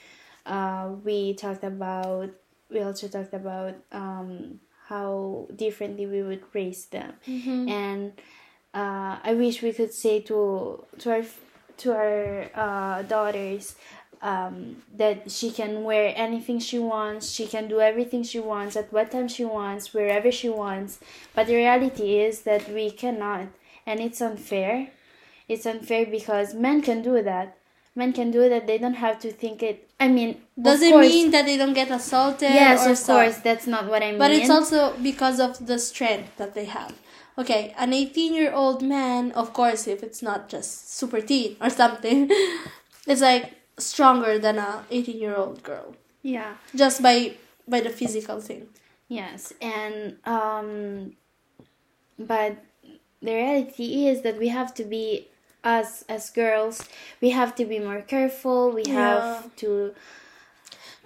[0.46, 2.30] uh we talked about
[2.70, 4.60] we also talked about um
[4.92, 7.70] how differently we would raise them Mhm.
[7.70, 8.04] and
[8.74, 10.38] uh, I wish we could say to
[11.02, 11.24] to our
[11.82, 12.20] to our
[12.66, 13.76] uh, daughters
[14.22, 18.92] um, that she can wear anything she wants, she can do everything she wants at
[18.92, 21.00] what time she wants, wherever she wants.
[21.34, 23.48] But the reality is that we cannot,
[23.86, 24.90] and it's unfair.
[25.48, 27.56] It's unfair because men can do that.
[27.96, 28.68] Men can do that.
[28.68, 29.90] They don't have to think it.
[30.00, 32.52] I mean, Does it course- mean that they don't get assaulted?
[32.54, 33.16] Yes, or of stuff?
[33.24, 33.38] course.
[33.40, 34.20] That's not what I mean.
[34.20, 36.94] But it's also because of the strength that they have.
[37.38, 41.70] Okay, an 18 year old man, of course, if it's not just super teen or
[41.70, 42.30] something,
[43.08, 46.56] it's like stronger than a 18 year old girl yeah.
[46.76, 47.34] just by
[47.68, 48.68] by the physical thing.
[49.08, 51.14] Yes, and um,
[52.18, 52.58] but
[53.22, 55.28] the reality is that we have to be
[55.64, 56.84] us as girls.
[57.22, 58.72] We have to be more careful.
[58.72, 58.96] We Yeah.
[59.34, 59.94] have to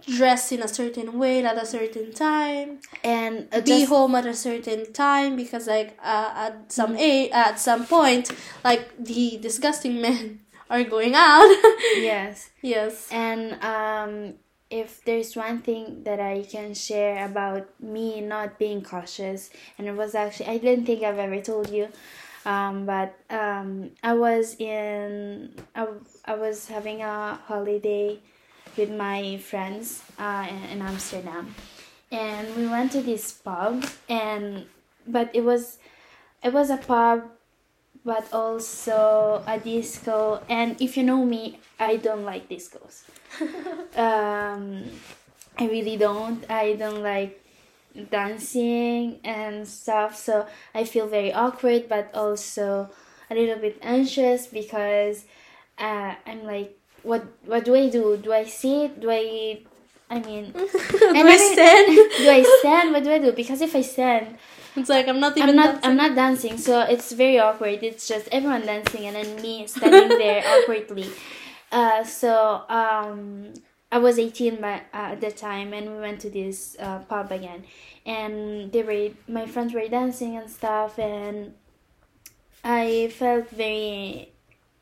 [0.06, 4.34] dress in a certain way at a certain time and uh, be home at a
[4.34, 7.00] certain time because like uh, at some Mm.
[7.00, 8.30] a at some point
[8.66, 10.40] like the disgusting men
[10.74, 11.50] are going out.
[11.96, 12.50] Yes.
[12.62, 13.08] Yes.
[13.12, 14.34] And um
[14.74, 19.94] if there's one thing that I can share about me not being cautious, and it
[19.94, 21.90] was actually I didn't think I've ever told you,
[22.44, 25.88] um, but um, I was in I,
[26.26, 28.18] I was having a holiday
[28.76, 31.54] with my friends uh, in, in Amsterdam,
[32.12, 34.66] and we went to this pub, and
[35.06, 35.78] but it was
[36.44, 37.30] it was a pub
[38.06, 40.42] but also a disco.
[40.50, 43.04] And if you know me i don't like discos.
[43.98, 44.84] Um
[45.58, 46.44] i really don't.
[46.50, 47.40] I don't like
[48.10, 52.90] dancing and stuff so i feel very awkward but also
[53.30, 55.26] a little bit anxious because
[55.78, 58.18] uh, i'm like what what do i do?
[58.18, 59.00] Do i sit?
[59.00, 59.60] Do i
[60.10, 61.88] i mean do I I stand?
[62.18, 62.94] do i stand?
[62.94, 63.32] What do i do?
[63.34, 64.38] Because if i stand
[64.76, 65.66] it's like i'm not even I'm not.
[65.66, 65.90] dancing.
[65.90, 67.84] I'm not dancing, so it's very awkward.
[67.84, 71.10] It's just everyone dancing and then me standing there awkwardly.
[71.72, 73.54] Uh, so um,
[73.92, 77.32] I was 18 by, uh, at the time, and we went to this uh, pub
[77.32, 77.64] again,
[78.06, 81.54] and they were my friends were dancing and stuff, and
[82.64, 84.32] I felt very.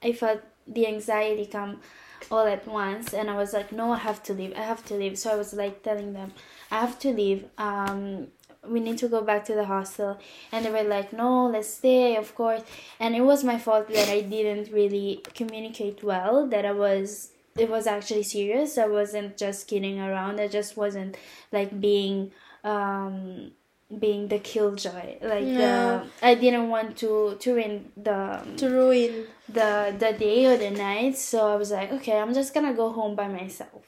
[0.03, 1.81] I felt the anxiety come
[2.29, 4.53] all at once, and I was like, no, I have to leave.
[4.55, 5.17] I have to leave.
[5.17, 6.33] So I was like telling them,
[6.71, 7.45] I have to leave.
[7.57, 8.27] Um,
[8.67, 10.19] we need to go back to the hostel.
[10.51, 12.61] And they were like no let's stay of course.
[12.99, 17.69] And it was my fault that i didn't really communicate well that i was it
[17.69, 18.77] was actually serious.
[18.77, 20.39] I wasn't just kidding around.
[20.39, 21.17] I just wasn't
[21.51, 22.31] like being
[22.63, 23.51] um
[23.99, 25.17] being the killjoy.
[25.21, 29.27] Like the, i didn't want to to ruin the to ruin.
[29.49, 31.17] the the day or the night.
[31.17, 33.83] So i was like okay i'm just gonna go home by myself.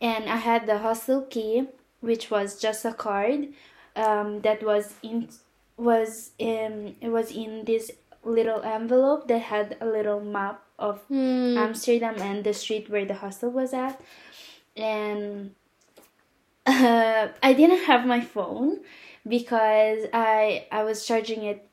[0.00, 1.68] And i had the hostel key
[2.00, 3.48] which was just a card
[3.96, 5.28] um, that was in
[5.76, 7.90] was in it was in this
[8.24, 11.56] little envelope that had a little map of Hmm.
[11.58, 14.00] amsterdam and the street where the hostel was at
[14.76, 15.54] and
[16.66, 18.80] uh, i didn't have my phone
[19.26, 21.68] because i i was charging it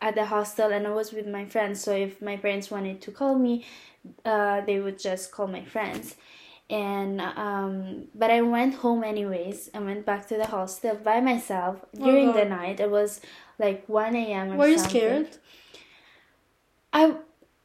[0.00, 1.80] at the hostel and I was with my friends.
[1.82, 3.64] So if my parents wanted to call me,
[4.24, 6.16] uh, they would just call my friends.
[6.70, 9.70] And um, but I went home anyways.
[9.74, 12.80] I went back to the hostel by myself during the night.
[12.80, 13.20] It was
[13.58, 14.52] like one a.m.
[14.52, 14.90] or were you something.
[15.00, 15.28] scared
[16.92, 17.16] I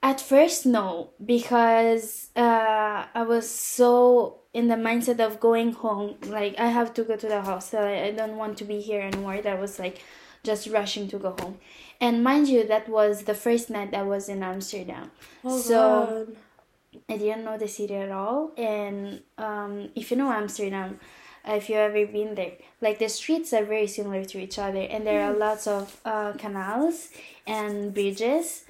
[0.02, 6.18] at first no because uh, I was so in the mindset of going home.
[6.28, 7.84] Like I have to go to the hostel.
[7.84, 9.41] I, I don't want to be here anymore.
[9.41, 10.02] That was like
[10.43, 11.58] just rushing to go home.
[12.02, 15.12] And mind you, that was the first night I was in Amsterdam.
[15.43, 15.76] oh So-
[16.28, 16.36] god
[17.08, 18.52] I didn't know the city at all.
[18.58, 21.00] And um, if you know Amsterdam,
[21.48, 24.82] uh, if you've ever been there, like the streets are very similar to each other,
[24.82, 27.10] and there are lots of uh, canals
[27.48, 28.66] and bridges.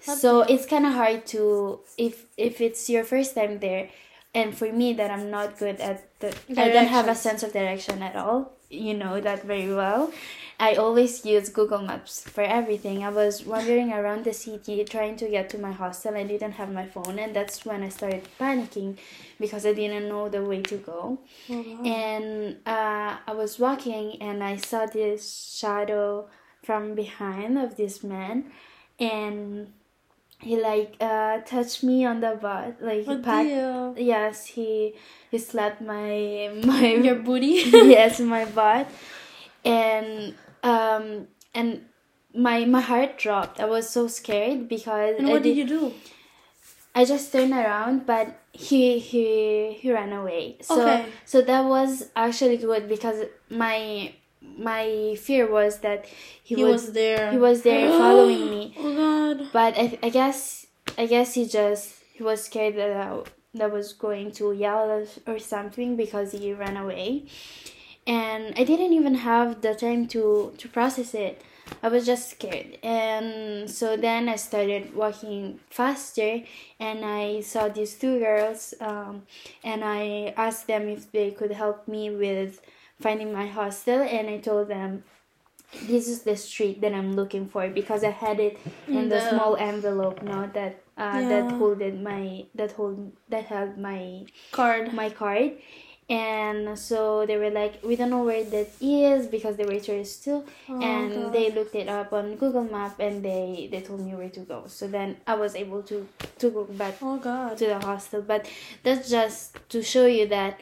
[0.00, 3.88] So it's kind of hard to if if it's your first time there,
[4.34, 7.52] and for me that I'm not good at the I don't have a sense of
[7.52, 8.52] direction at all.
[8.68, 10.12] You know that very well.
[10.62, 13.02] I always use Google Maps for everything.
[13.02, 16.16] I was wandering around the city trying to get to my hostel.
[16.16, 18.96] I didn't have my phone, and that's when I started panicking
[19.40, 21.18] because I didn't know the way to go.
[21.50, 21.84] Oh.
[21.84, 26.28] And uh, I was walking, and I saw this shadow
[26.62, 28.52] from behind of this man,
[29.00, 29.72] and
[30.38, 33.98] he like uh, touched me on the butt, like Oh, pat.
[33.98, 34.94] Yes, he
[35.28, 37.54] he slapped my my your booty
[37.96, 38.86] yes my butt
[39.64, 41.82] and um and
[42.34, 43.60] my my heart dropped.
[43.60, 45.92] I was so scared because and what did did- you do?
[46.94, 50.56] I just turned around but he he he ran away.
[50.60, 51.06] So Okay.
[51.24, 56.04] so that was actually good because my my fear was that
[56.42, 57.30] he, he would was there.
[57.30, 58.74] he was there following me.
[58.78, 59.48] Oh god.
[59.52, 60.66] But I, I guess
[60.98, 63.22] I guess he just he was scared that I,
[63.54, 67.24] that was going to yell or, or something because he ran away,
[68.06, 71.42] and I didn't even have the time to to process it.
[71.82, 76.42] I was just scared, and so then I started walking faster,
[76.78, 79.22] and I saw these two girls, um,
[79.64, 82.60] and I asked them if they could help me with
[83.00, 85.04] finding my hostel, and I told them
[85.88, 89.30] this is the street that I'm looking for because I had it in the, the-
[89.30, 91.56] small envelope now that uh, that Yeah.
[91.58, 95.52] holded my that hold that held my card my card
[96.12, 100.22] and so they were like we don't know where that is because they were tourists
[100.24, 101.32] too Oh, and God.
[101.32, 104.64] they looked it up on google map and they they told me where to go
[104.66, 106.06] so then i was able to
[106.38, 108.44] to go back oh god to the hostel but
[108.82, 110.60] that's just to show you that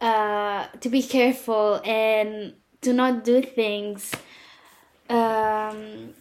[0.00, 4.10] uh, to be careful and to not do things
[5.10, 6.14] um,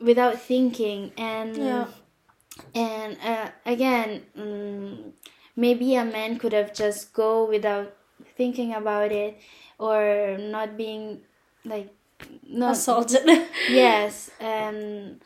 [0.00, 1.86] without thinking and Yeah.
[2.74, 5.12] and uh, again mm,
[5.56, 7.94] maybe a man could have just go without
[8.36, 9.38] thinking about it
[9.78, 11.20] or not being
[11.64, 11.92] like
[12.46, 13.24] not Assaulted.
[13.70, 15.20] yes um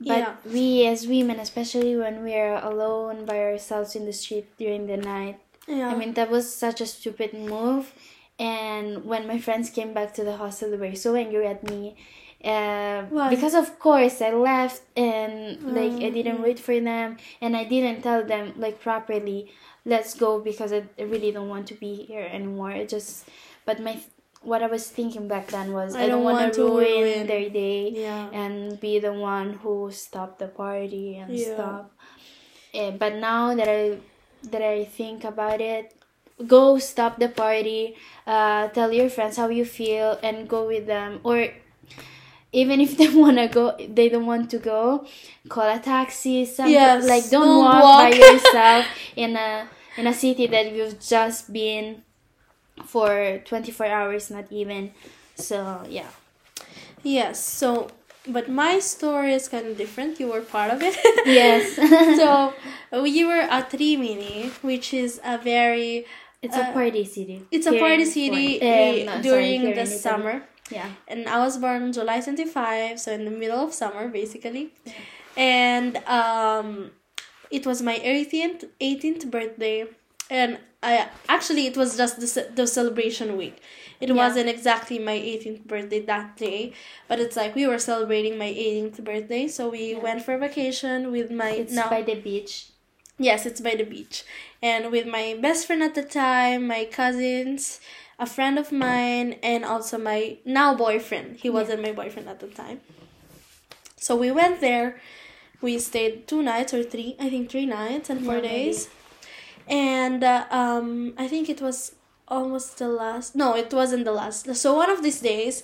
[0.00, 0.34] but Yeah.
[0.44, 5.38] we as women especially when we're alone by ourselves in the street during the night
[5.68, 5.88] yeah.
[5.88, 7.92] i mean that was such a stupid move
[8.38, 11.96] and when my friends came back to the hostel they were so angry at me
[12.44, 16.44] uh, because of course i left and like i didn't Mm.
[16.44, 19.50] wait for them and i didn't tell them like properly
[19.84, 23.28] let's go because i, I really don't want to be here anymore it just
[23.64, 23.98] but my
[24.42, 27.90] what i was thinking back then was i, don't, want to ruin, ruin- their day
[27.96, 28.28] yeah.
[28.32, 31.54] and be the one who stopped the party and Yeah.
[31.54, 31.86] stuff.
[32.74, 33.98] Eh, but now that I
[34.50, 35.94] that I think about it,
[36.46, 37.94] go stop the party.
[38.26, 41.20] Uh, tell your friends how you feel and go with them.
[41.24, 41.48] Or
[42.54, 45.04] even if they wanna go, they don't want to go.
[45.48, 46.44] Call a taxi.
[46.46, 48.02] Something Yes, like don't, don't walk, walk.
[48.10, 48.86] by yourself
[49.16, 52.02] in a in a city that you've just been
[52.84, 54.90] for 24 hours not even
[55.36, 56.10] so yeah
[57.04, 57.38] Yes.
[57.44, 57.88] So,
[58.26, 60.18] but my story is kind of different.
[60.18, 60.96] You were part of it.
[61.26, 61.76] yes
[62.16, 62.54] so
[63.02, 66.06] we were at Rimini, which is a very
[66.44, 67.44] It's a Uh, party city.
[67.50, 70.34] it's a party city no, sorry, during here the summer.
[70.70, 70.88] Yeah.
[71.08, 74.72] and I was born July 25, so in the middle of summer, basically.
[75.36, 76.92] And um,
[77.50, 79.86] it was my 18th, 18th birthday,
[80.30, 83.60] and I actually it was just the, the celebration week.
[84.00, 84.14] It Yeah.
[84.14, 86.72] wasn't exactly my 18th birthday that day,
[87.08, 89.98] but it's like we were celebrating my 18th birthday, so we Yeah.
[89.98, 92.66] went for vacation with my It's now by the beach.
[93.18, 94.24] Yes, it's by the beach.
[94.60, 97.80] And with my best friend at the time, my cousins,
[98.18, 101.36] a friend of mine, and also my now boyfriend.
[101.36, 102.80] He wasn't my boyfriend at the time.
[103.96, 105.00] So we went there.
[105.60, 108.64] We stayed two nights or three, I think three nights and four Yeah, maybe.
[108.70, 108.88] days.
[109.66, 111.94] And uh, um, I think it was
[112.28, 113.34] almost the last.
[113.34, 114.54] No, it wasn't the last.
[114.56, 115.62] So one of these days,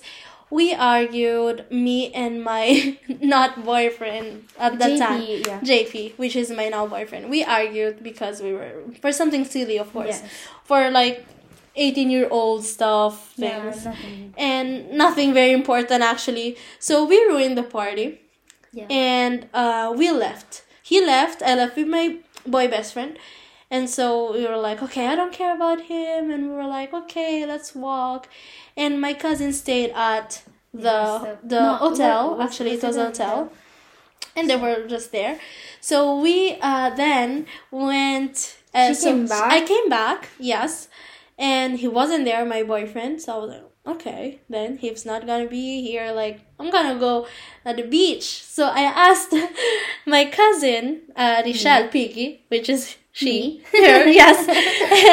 [0.49, 5.21] we argued, me and my not boyfriend at that JP, time.
[5.21, 5.59] yeah.
[5.61, 7.29] JP, which is my now boyfriend.
[7.29, 10.23] We argued because we were for something silly, of course, Yes.
[10.65, 11.25] for like
[11.75, 14.33] eighteen year old stuff Yeah, things, nothing.
[14.37, 16.57] and nothing very important actually.
[16.79, 18.21] So we ruined the party,
[18.73, 18.87] Yeah.
[18.89, 20.63] and uh, we left.
[20.83, 21.41] He left.
[21.41, 23.17] I left with my boy best friend.
[23.69, 26.29] And so we were like, okay, I don't care about him.
[26.29, 28.27] And we were like, okay, let's walk.
[28.75, 30.41] And my cousin stayed at
[30.73, 30.81] the
[31.23, 32.35] Yes, the no, hotel.
[32.35, 33.51] what- Actually, it was a a hotel hotel?
[34.35, 35.39] and they were just there.
[35.79, 38.57] So we uh, then went.
[38.73, 39.51] Uh, She so came back?
[39.51, 40.87] I came back, yes,
[41.41, 43.21] and he wasn't there, my boyfriend.
[43.21, 43.63] So I was like,
[43.95, 46.11] okay, then he's not gonna be here.
[46.11, 47.27] Like I'm gonna go
[47.65, 48.43] at the beach.
[48.43, 49.33] So I asked
[50.05, 54.47] my cousin, uh, Richelle Piggy, which is she, her, yes,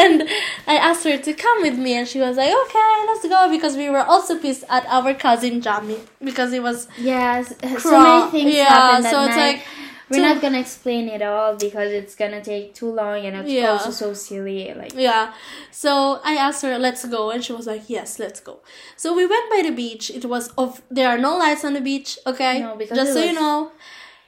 [0.05, 0.23] and
[0.69, 3.77] I asked her to come with me, and she was like, okay, let's go, because
[3.77, 7.53] we were also pissed at our cousin Jamie because it was Yes.
[7.79, 9.55] So many things yeah, happened that so it's night.
[9.55, 9.67] like
[10.11, 13.71] We're not gonna explain it all because it's gonna take too long and it's Yeah.
[13.73, 14.73] also so silly.
[14.75, 15.33] Like Yeah.
[15.71, 17.31] So I asked her, let's go.
[17.31, 18.61] And she was like, yes, let's go.
[18.97, 20.11] So we went by the beach.
[20.11, 22.19] It was of, there are no lights on the beach.
[22.27, 22.61] Okay.
[22.61, 23.73] No, because Just so you know.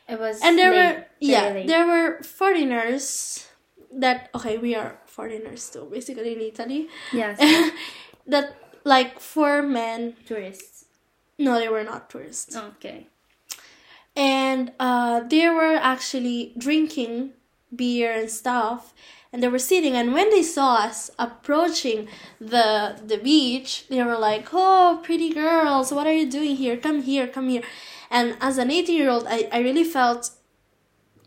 [0.09, 0.41] it was.
[0.43, 1.67] And there late, were, yeah, late.
[1.67, 3.47] there were foreigners
[3.93, 6.89] that, okay, we are foreigners too, basically in Italy.
[7.13, 7.39] yes,
[8.27, 8.55] that
[8.85, 10.85] like four men, tourists.
[11.39, 12.55] no, they were not tourists.
[12.57, 13.07] Okay.
[14.17, 17.33] And uh, they were actually drinking
[17.75, 18.93] beer and stuff
[19.33, 22.09] and they were sitting and when they saw us approaching
[22.41, 26.77] the the beach they were like oh pretty girls what are you doing here?
[26.77, 27.63] Come here come here.
[28.11, 30.31] And as an 18 year old I, I really felt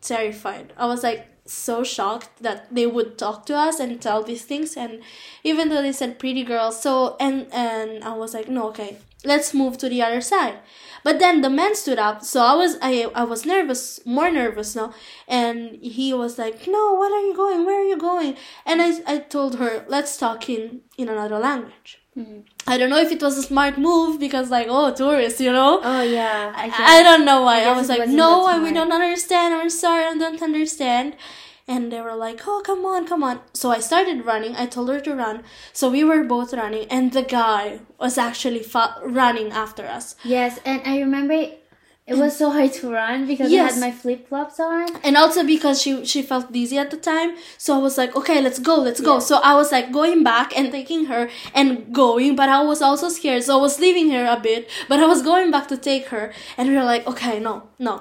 [0.01, 0.73] terrified.
[0.77, 4.77] I was like so shocked that they would talk to us and tell these things
[4.77, 5.01] and
[5.43, 9.53] even though they said pretty girls so and and i was like no okay let's
[9.53, 10.57] move to the other side
[11.03, 14.75] but then the man stood up so i was i i was nervous more nervous
[14.75, 14.93] now
[15.27, 18.89] and he was like no what are you going where are you going and i
[19.07, 22.43] i told her let's talk in in another language Mhm.
[22.71, 25.79] i don't know if it was a smart move because like oh tourists you know
[25.83, 26.53] Oh yeah.
[26.55, 26.65] I,
[26.97, 27.61] I, don't know why.
[27.61, 29.49] I I, was like, no, I- we don't understand.
[29.55, 31.15] I'm sorry, I don't understand.
[31.67, 33.39] And they were like, oh, come on, come on.
[33.53, 34.55] So I started running.
[34.57, 35.43] I told her to run.
[35.71, 40.15] So we were both running, and the guy was actually fa- running after us.
[40.25, 41.39] Yes, and I remember
[42.05, 44.87] It was so hard to run because I had my flip flops on.
[45.07, 48.39] and also because she she felt dizzy at the time so i was like okay
[48.47, 49.27] let's go let's go Yeah.
[49.29, 51.21] so i was like going back and taking her
[51.59, 51.69] and
[52.01, 55.07] going but i was also scared so i was leaving her a bit but i
[55.13, 56.25] was going back to take her
[56.57, 57.93] and we were like okay no no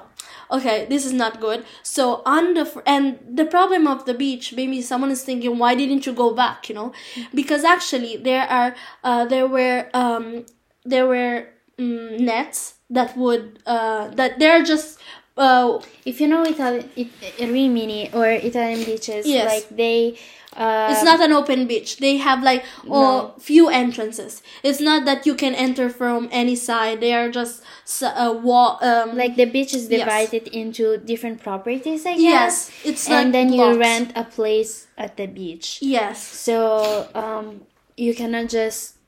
[0.53, 1.65] okay this is not good.
[1.83, 5.75] So on the fr- and the problem of the beach maybe someone is thinking why
[5.75, 6.93] didn't you go back you know?
[7.33, 10.45] Because actually there are uh, there were um
[10.85, 11.47] there were
[11.79, 14.99] mm, nets that would uh that they're just
[15.37, 17.07] uh If you know Italian, it,
[17.39, 19.47] Rimini or Italian beaches, Yes.
[19.47, 20.17] like they.
[20.55, 21.97] Uh, It's not an open beach.
[21.97, 24.43] They have like oh, few entrances.
[24.61, 26.99] It's not that you can enter from any side.
[27.01, 27.63] They are just
[28.05, 28.77] a wall.
[28.85, 30.05] Um, like the beach is Yes.
[30.05, 32.21] divided into different properties, I guess.
[32.21, 32.53] yes,
[32.85, 35.79] it's like and then you rent a place at the beach.
[35.81, 37.65] Yes, So um,
[37.97, 39.01] you cannot just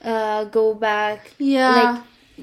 [0.00, 1.32] uh, go back.
[1.36, 1.76] yeah.
[1.76, 2.02] Like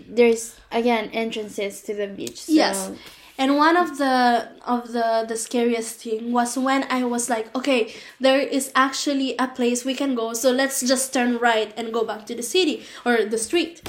[0.10, 2.42] there's again entrances to the beach.
[2.44, 2.92] So Yes.
[3.38, 7.94] And one of the of the the scariest thing was when I was like, okay,
[8.20, 12.06] there is actually a place we can go, so let's just turn right and go
[12.06, 13.82] back to the city or the street.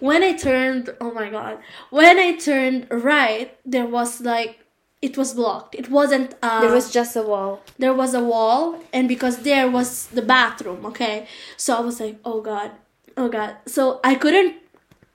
[0.00, 1.58] When I turned, oh my god,
[1.90, 4.60] when I turned right, there was like
[5.02, 5.74] it was blocked.
[5.74, 6.34] It wasn't.
[6.42, 7.60] Uh, there was just a wall.
[7.78, 12.16] there was a wall and because there was the bathroom okay so i was like
[12.24, 12.70] oh god
[13.16, 14.54] oh god so i couldn't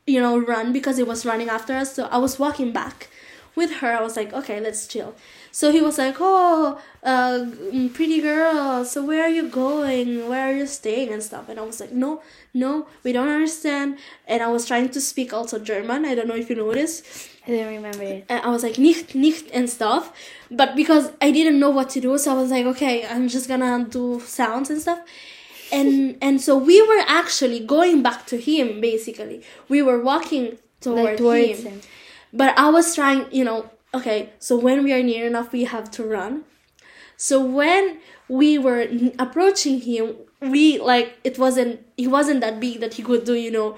[0.10, 1.94] you know run because it was running after us.
[1.96, 3.10] So i was walking back
[3.56, 3.92] with her.
[4.00, 5.16] I was like okay let's chill.
[5.52, 7.40] So he was like oh uh
[7.74, 8.86] mm, pretty girl.
[8.86, 10.28] So where are you going?
[10.30, 11.50] Where are you staying and stuff?
[11.50, 12.22] And i was like no
[12.54, 13.98] no we don't understand.
[14.28, 16.06] And i was trying to speak also german.
[16.06, 17.06] I don't know if you noticed.
[17.48, 18.26] I didn't remember it.
[18.30, 20.14] and I was like nicht nicht and stuff.
[20.52, 23.48] But because I didn't know what to do so I was like okay I'm just
[23.48, 25.02] gonna do sounds and stuff
[25.72, 29.42] and and so we were actually going back to him basically.
[29.68, 31.72] We were walking toward Like towards him.
[31.74, 31.82] him.
[32.34, 35.90] but I was trying you know okay so when we are near enough we have
[35.92, 36.44] to run.
[37.18, 42.80] So when we were n- approaching him we like it wasn't he wasn't that big
[42.80, 43.78] that he could do you know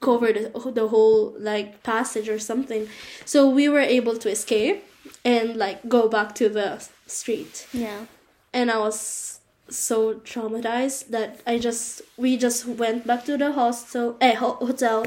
[0.00, 2.88] cover the, the whole like passage or something.
[3.24, 4.84] So we were able to escape
[5.24, 6.68] and like go back to the
[7.06, 7.66] street.
[7.72, 8.06] Yeah.
[8.54, 9.37] and i was
[9.70, 15.06] so traumatized that i just we just went back to the hostel eh, ho- hotel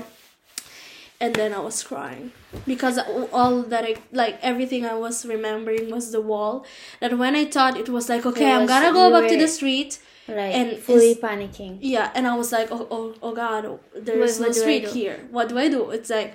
[1.19, 2.31] and then i was crying
[2.67, 2.99] because
[3.31, 6.65] all that i like everything i was remembering was the wall
[6.99, 9.47] that when i thought it was like okay It i'm gonna go back to the
[9.47, 11.79] street Like And fully panicking.
[11.81, 13.63] yeah, and I was like, oh, oh, oh God,
[14.07, 15.17] there's no what do I street here.
[15.35, 15.81] What do I do?
[15.97, 16.31] It's like,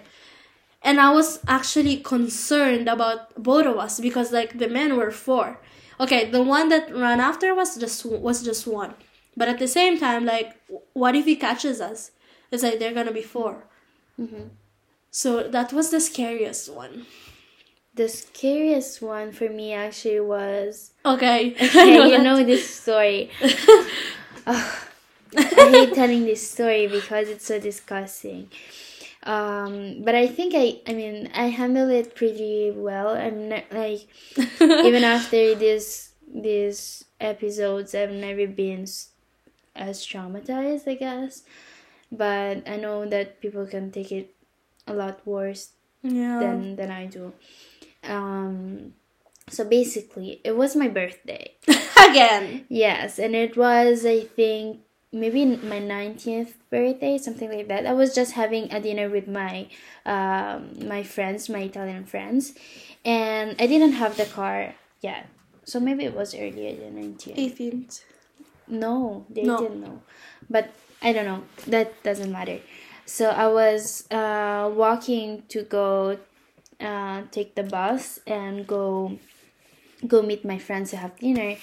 [0.83, 3.21] and I was actually concerned about
[3.51, 5.47] both of us because like the men were four.
[5.99, 8.95] Okay, the one that ran after was just was just one,
[9.37, 10.57] but at the same time, like,
[10.93, 12.11] what if he catches us?
[12.51, 13.65] It's like they're gonna be 4
[14.21, 14.45] Mm-hmm.
[15.11, 17.07] So that was the scariest one.
[17.95, 23.31] The scariest one for me actually was Okay, yeah, you know this story.
[24.47, 24.79] Ugh,
[25.37, 28.51] I hate telling this story because it's so disgusting.
[29.27, 33.09] Um, but I think I, I mean, I handle it pretty well.
[33.09, 34.07] I'm not like
[34.61, 38.87] even after this these episodes, I've never been
[39.75, 41.43] as traumatized, I guess.
[42.13, 44.33] But I know that people can take it
[44.87, 45.71] a lot worse
[46.03, 46.39] yeah.
[46.39, 47.33] than than I do.
[48.05, 48.95] Um,
[49.51, 51.55] so basically, it was my birthday.
[51.99, 52.65] Again.
[52.69, 57.87] Yes, and it was I think maybe my 19th birthday, something like that.
[57.87, 59.69] I was just having a dinner with my
[60.05, 62.55] um my friends, my Italian friends,
[63.05, 65.29] and I didn't have the car yet.
[65.65, 67.39] So maybe it was earlier than 19th.
[67.39, 68.05] 18th.
[68.69, 69.59] No, they No.
[69.59, 70.03] didn't know.
[70.51, 70.71] But
[71.03, 71.43] I don't know.
[71.67, 72.61] That doesn't matter.
[73.05, 76.19] So I was uh, walking to go
[76.81, 79.19] uh, take the bus and go
[80.07, 81.57] go meet my friends to have dinner.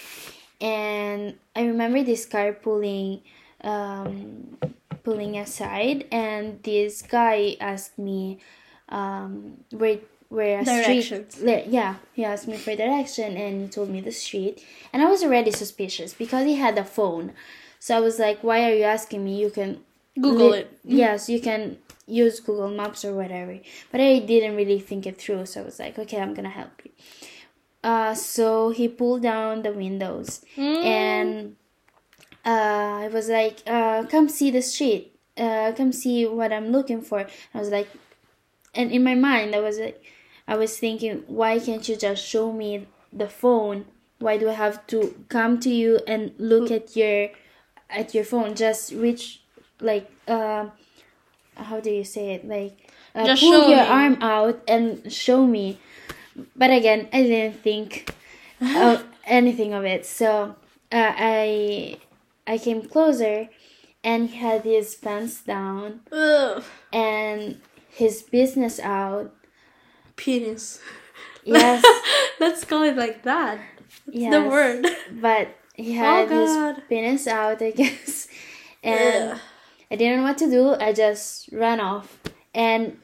[0.64, 3.22] And I remember this car pulling
[3.62, 4.58] um,
[5.04, 8.40] pulling aside, and this guy asked me
[8.88, 10.00] um, where
[10.30, 11.36] where a Directions.
[11.36, 11.66] street.
[11.68, 14.64] Yeah, he asked me for direction, and he told me the street.
[14.94, 17.34] And I was already suspicious because he had a phone.
[17.80, 19.40] So I was like, "Why are you asking me?
[19.42, 19.84] You can
[20.16, 20.80] Google li- it.
[20.86, 23.60] Yes, you can use Google Maps or whatever.
[23.92, 26.72] But I didn't really think it through, so I was like, okay, I'm gonna help
[26.86, 26.92] you.
[27.84, 30.84] Uh, so he pulled down the windows Mm.
[30.86, 31.56] and
[32.46, 35.16] uh, I was like, uh, come see the street.
[35.38, 37.28] Uh, come see what I'm looking for.
[37.54, 37.88] I was like,
[38.76, 40.02] and in my mind, I was like,
[40.48, 43.86] I was thinking, why can't you just show me the phone?
[44.20, 47.30] Why do I have to come to you and look at your
[47.90, 48.56] at your phone?
[48.56, 49.42] Just reach
[49.82, 50.72] like um,
[51.56, 52.48] how do you say it?
[52.48, 53.88] Like uh, Just pull show your me.
[53.88, 55.78] arm out and show me
[56.56, 58.14] but again i didn't think
[58.62, 60.56] of anything of it so
[60.92, 61.98] uh, i
[62.48, 63.50] i came closer
[64.04, 66.64] and he had his pants down Ugh.
[66.92, 69.34] and his business out
[70.16, 70.80] Penis.
[71.44, 71.84] yes
[72.40, 73.60] Let's call it like that.
[74.06, 74.86] That's yes the word.
[75.22, 78.28] but he had his penis out i guess
[78.84, 79.40] and Ugh.
[79.90, 82.20] i didn't know what to do i just ran off
[82.54, 82.98] and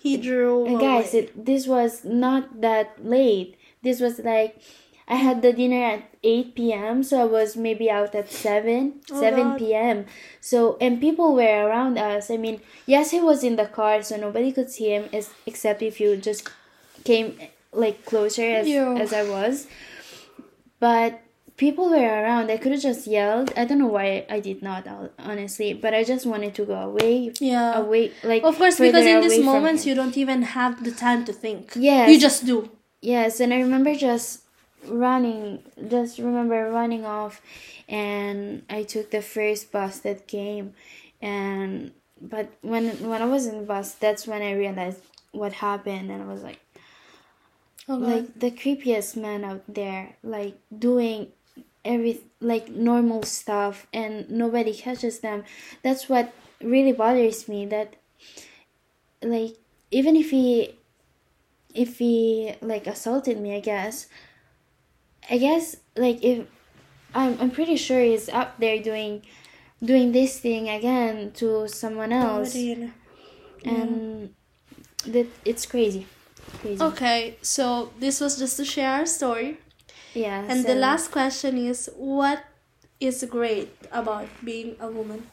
[0.00, 0.66] He drew.
[0.66, 3.56] And guys, it, this was not that late.
[3.82, 4.60] This was like
[5.06, 7.02] I had the dinner at 8 p.m.
[7.02, 9.58] so I was maybe out at 7 Oh, 7 God.
[9.58, 10.06] p.m.
[10.40, 12.30] So and people were around us.
[12.30, 15.82] I mean, yes, he was in the car so nobody could see him is, except
[15.82, 16.48] if you just
[17.04, 17.38] came
[17.72, 19.66] like closer as as I was.
[20.78, 21.20] But
[21.60, 22.50] people were around.
[22.50, 23.52] I could have just yelled.
[23.54, 24.88] I don't know why I did not
[25.18, 27.78] honestly, but I just wanted to go away yeah.
[27.78, 31.32] away like Of course, because in these moments you don't even have the time to
[31.32, 31.72] think.
[31.76, 32.10] Yes.
[32.10, 32.70] You just do.
[33.02, 34.42] Yes, and I remember just
[34.86, 37.42] running, just remember running off,
[37.88, 40.74] and I took the first bus that came,
[41.20, 45.02] and but when when I was in the bus, that's when I realized
[45.32, 46.60] what happened, and I was like,
[47.88, 51.32] Oh, like the creepiest man out there, like doing
[51.84, 55.44] every like normal stuff, and nobody catches them.
[55.82, 57.66] That's what really bothers me.
[57.66, 57.96] That
[59.22, 59.56] like
[59.90, 60.76] even if he
[61.74, 64.06] if he like assaulted me, I guess.
[65.30, 66.46] I guess like if
[67.14, 69.22] I'm I'm pretty sure he's up there doing
[69.82, 72.92] doing this thing again to someone else, Already.
[73.64, 74.34] and
[75.06, 76.06] that it's crazy,
[76.60, 76.82] crazy.
[76.82, 79.58] Okay, so this was just to share our story.
[80.14, 80.44] Yeah.
[80.48, 82.44] And the last question is what
[82.98, 85.26] is great about being a woman?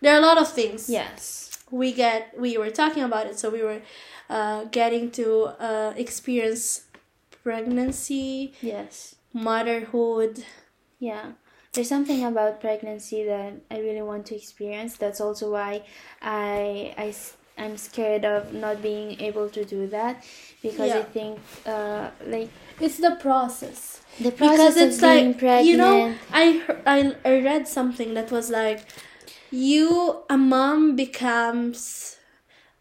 [0.00, 0.88] There are a lot of things.
[0.88, 1.58] Yes.
[1.70, 3.82] We get we were talking about it, so we were
[4.28, 6.82] uh, getting to uh, experience
[7.42, 9.16] pregnancy, Yes.
[9.32, 10.44] motherhood.
[10.98, 11.32] Yeah.
[11.72, 14.96] There's something about pregnancy that I really want to experience.
[14.96, 15.82] That's also why
[16.20, 17.14] I I
[17.60, 20.24] I'm scared of not being able to do that
[20.62, 22.50] because I think uh like
[22.80, 24.00] It's the process.
[24.18, 25.66] the process because of it's being like pregnant.
[25.70, 25.96] you know
[26.32, 26.44] I,
[26.94, 28.80] I I read something that was like
[29.50, 32.16] you a mom becomes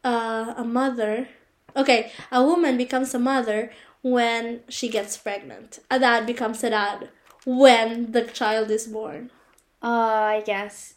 [0.04, 1.28] uh, a mother
[1.76, 3.72] okay a woman becomes a mother
[4.02, 7.10] when she gets pregnant a dad becomes a dad
[7.46, 9.32] when the child is born
[9.82, 9.90] Oh,
[10.38, 10.96] I guess.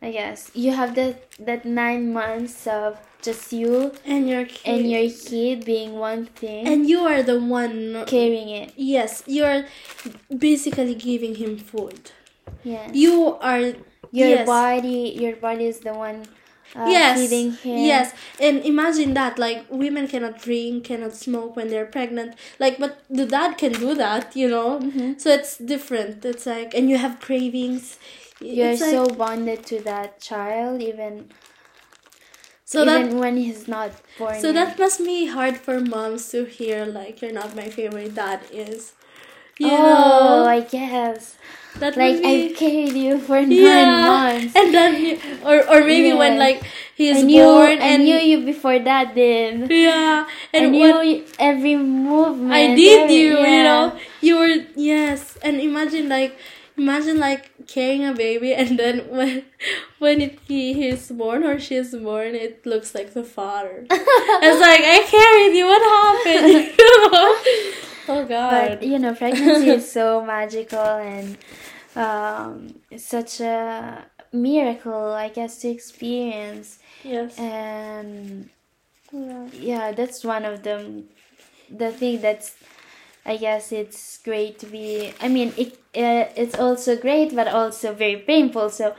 [0.00, 4.90] I guess you have that that nine months of just you and your kid and
[4.90, 8.72] your kid being one thing, and you are the one carrying it.
[8.76, 9.64] yes you're
[10.36, 12.10] basically giving him food
[12.62, 13.76] Yeah, you are your
[14.12, 14.46] yes.
[14.46, 16.22] body, your body is the one
[16.76, 17.78] uh, yes feeding him.
[17.86, 23.02] yes and imagine that like women cannot drink cannot smoke when they're pregnant like but
[23.10, 25.18] the dad can do that you know Mm-hmm.
[25.18, 27.98] so it's different it's like and you have cravings
[28.40, 31.30] you're like- so bonded to that child, even
[32.74, 34.34] so even that when he's not born.
[34.40, 34.54] so yet.
[34.58, 38.92] that must be hard for moms to hear like you're not my favorite dad is
[39.58, 41.36] you oh, know I guess
[41.78, 44.54] that like would be, I've carried you for nine yeah months.
[44.54, 44.94] and then
[45.44, 46.38] or or maybe when Yeah.
[46.46, 46.62] like
[46.94, 49.66] he's I knew, born I and knew you before that, then.
[49.70, 52.52] yeah and I knew what- you- every movement.
[52.52, 53.98] I did every- you, you know.
[54.20, 56.38] You were yes, and imagine like
[56.78, 59.44] imagine like carrying a baby and then when
[59.98, 63.86] when it, he is born or she's born, it looks like the father.
[63.90, 65.66] it's like I carried you.
[65.66, 66.74] What happened?
[68.08, 68.78] oh God.
[68.78, 71.38] But you know, pregnancy is so magical and
[71.96, 76.78] um, it's such a miracle, I guess, to experience.
[77.02, 77.38] yes.
[77.38, 78.50] And
[79.12, 79.48] yeah.
[79.52, 81.08] yeah, that's one of them.
[81.70, 82.56] The thing that's,
[83.26, 85.12] I guess, it's great to be.
[85.20, 88.70] I mean, it uh, it's also great, but also very painful.
[88.70, 88.94] So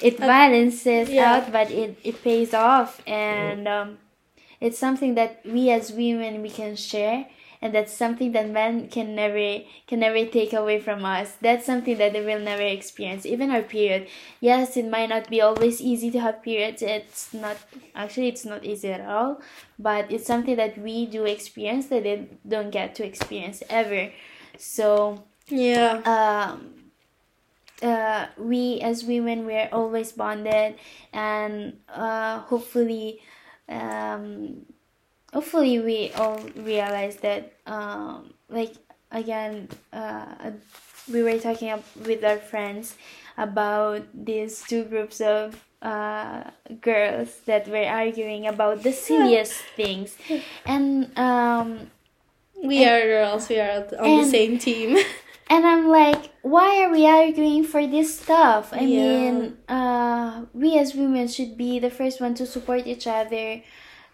[0.00, 1.34] it balances yeah.
[1.34, 3.98] out, but it it pays off, and um,
[4.60, 7.26] it's something that we as women we can share
[7.60, 11.36] and that's something that men can never can never take away from us.
[11.40, 14.08] That's something that they will never experience even our period.
[14.40, 16.82] Yes it might not be always easy to have periods.
[16.82, 17.56] It's not
[17.94, 19.40] actually it's not easy at all
[19.78, 24.10] but it's something that we do experience that they don't get to experience ever.
[24.56, 26.02] So Yeah.
[26.04, 26.74] um,
[27.82, 30.74] uh, we as women we're always bonded
[31.12, 33.20] and uh, hopefully
[33.68, 34.64] um,
[35.32, 38.74] hopefully we all realize that um, like
[39.12, 40.50] again uh,
[41.10, 42.96] we were talking up with our friends
[43.36, 46.44] about these two groups of uh,
[46.80, 50.16] girls that were arguing about the silliest things,
[50.66, 51.90] and um,
[52.62, 53.48] We are girls.
[53.48, 54.96] We are on the same team.
[55.50, 58.72] and I'm like, why are we arguing for this stuff?
[58.72, 59.30] I Yeah.
[59.30, 63.62] mean, uh, we as women should be the first one to support each other,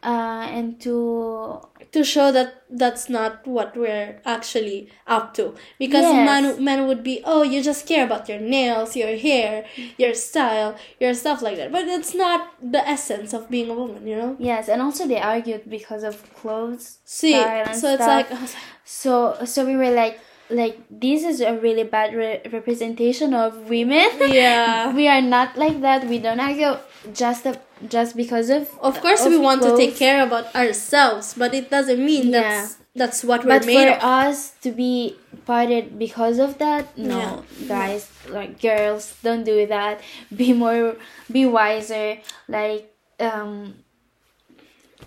[0.05, 1.60] uh, and to
[1.93, 6.26] to show that that's not what we're actually up to because Yes.
[6.31, 9.64] men, men would be oh you just care about your nails your hair
[9.97, 14.06] your style your stuff like that but it's not the essence of being a woman
[14.06, 16.98] you know yes, and also they argued because of clothes.
[17.05, 18.31] see style and so it's stuff.
[18.31, 18.51] like,
[18.85, 20.18] So so we were like
[20.50, 24.08] like this is a really bad re- representation of women.
[24.28, 26.06] yeah we are not like that.
[26.06, 26.76] We don't argue
[27.12, 27.58] just a,
[27.88, 31.70] just because of of course of we want to take care about ourselves but it
[31.70, 32.40] doesn't mean Yeah.
[32.40, 35.16] that's that's what we're But made for of us to be
[35.46, 37.66] parted because of that, no, Yeah.
[37.66, 40.00] guys, like girls, don't do that.
[40.34, 40.94] Be more,
[41.30, 42.18] be wiser.
[42.46, 43.74] Like um,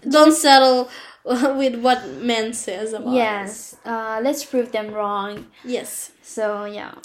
[0.08, 0.90] don't settle
[1.58, 3.16] with what men says about us.
[3.16, 5.48] yes, uh, let's prove them wrong.
[5.66, 6.96] yes So yeah.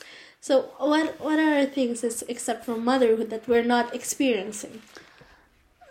[0.40, 4.82] So what what are things is, except from motherhood that we're not experiencing?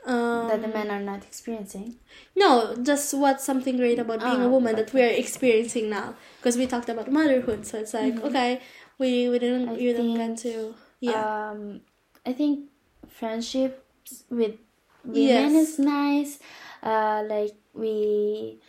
[0.03, 1.95] Um, that the men are not experiencing.
[2.35, 6.15] no, just what's something great about being a Ah, woman that we're experiencing now?
[6.39, 8.61] Because we talked about motherhood, so it's like okay,
[8.97, 9.77] we we didn't Mm-hmm.
[9.77, 11.81] I we didn't get to yeah Um,
[12.25, 12.73] I think
[13.07, 14.57] friendships with
[15.05, 15.53] women Yes.
[15.63, 16.39] is nice.
[16.81, 18.59] Uh, like we,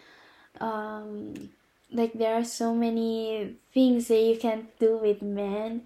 [0.61, 1.51] um,
[1.93, 5.83] like there are so many things that you can do with men.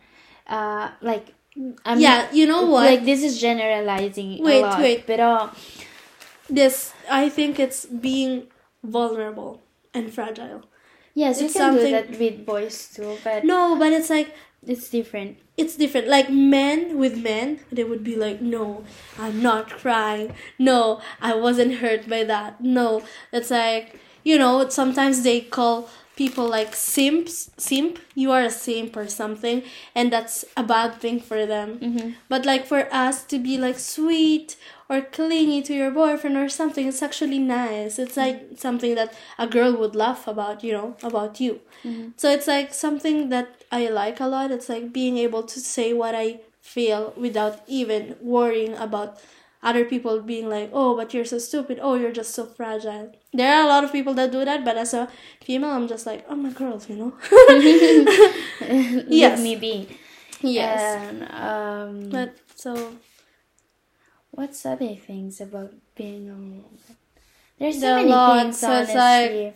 [0.47, 1.35] Uh, like
[1.85, 2.31] I'm yeah.
[2.33, 2.87] You know what?
[2.87, 5.07] Like this is generalizing Wait, a lot, wait.
[5.07, 5.51] but uh,
[6.49, 8.47] this I think it's being
[8.83, 9.61] vulnerable
[9.95, 10.63] and fragile.
[11.15, 14.35] yes, you It's can do that with boys too, but No, but it's like
[14.67, 15.39] it's different.
[15.57, 16.07] it's different.
[16.09, 18.85] Like men with men, they would be like, "No,
[19.19, 20.35] I'm not crying.
[20.59, 22.61] No, I wasn't hurt by that.
[22.61, 23.03] No."
[23.33, 24.69] It's like you know.
[24.69, 27.51] Sometimes they call people like simps.
[27.57, 27.99] Simp.
[28.15, 29.63] You are a simp or something,
[29.95, 31.79] and that's a bad thing for them.
[31.79, 32.11] Mm-hmm.
[32.29, 34.57] But like for us to be like sweet
[34.89, 37.99] or clingy to your boyfriend or something, it's actually nice.
[37.99, 41.61] It's like something that a girl would laugh about, you know, about you.
[42.17, 44.51] So it's like something that I like a lot.
[44.51, 49.19] It's like being able to say what I feel without even worrying about
[49.63, 51.79] other people being like, oh, but you're so stupid.
[51.83, 53.13] Oh, you're just so fragile.
[53.33, 55.09] There are a lot of people that do that, but as a
[55.43, 57.13] female, I'm just like, I'm a girl, you know?
[59.09, 59.89] Let me be.
[60.41, 60.81] yes.
[61.09, 62.93] And, um, But so
[64.37, 66.65] What's other things about being a woman?
[67.59, 69.55] There's so many lots, things, so it's like- honestly.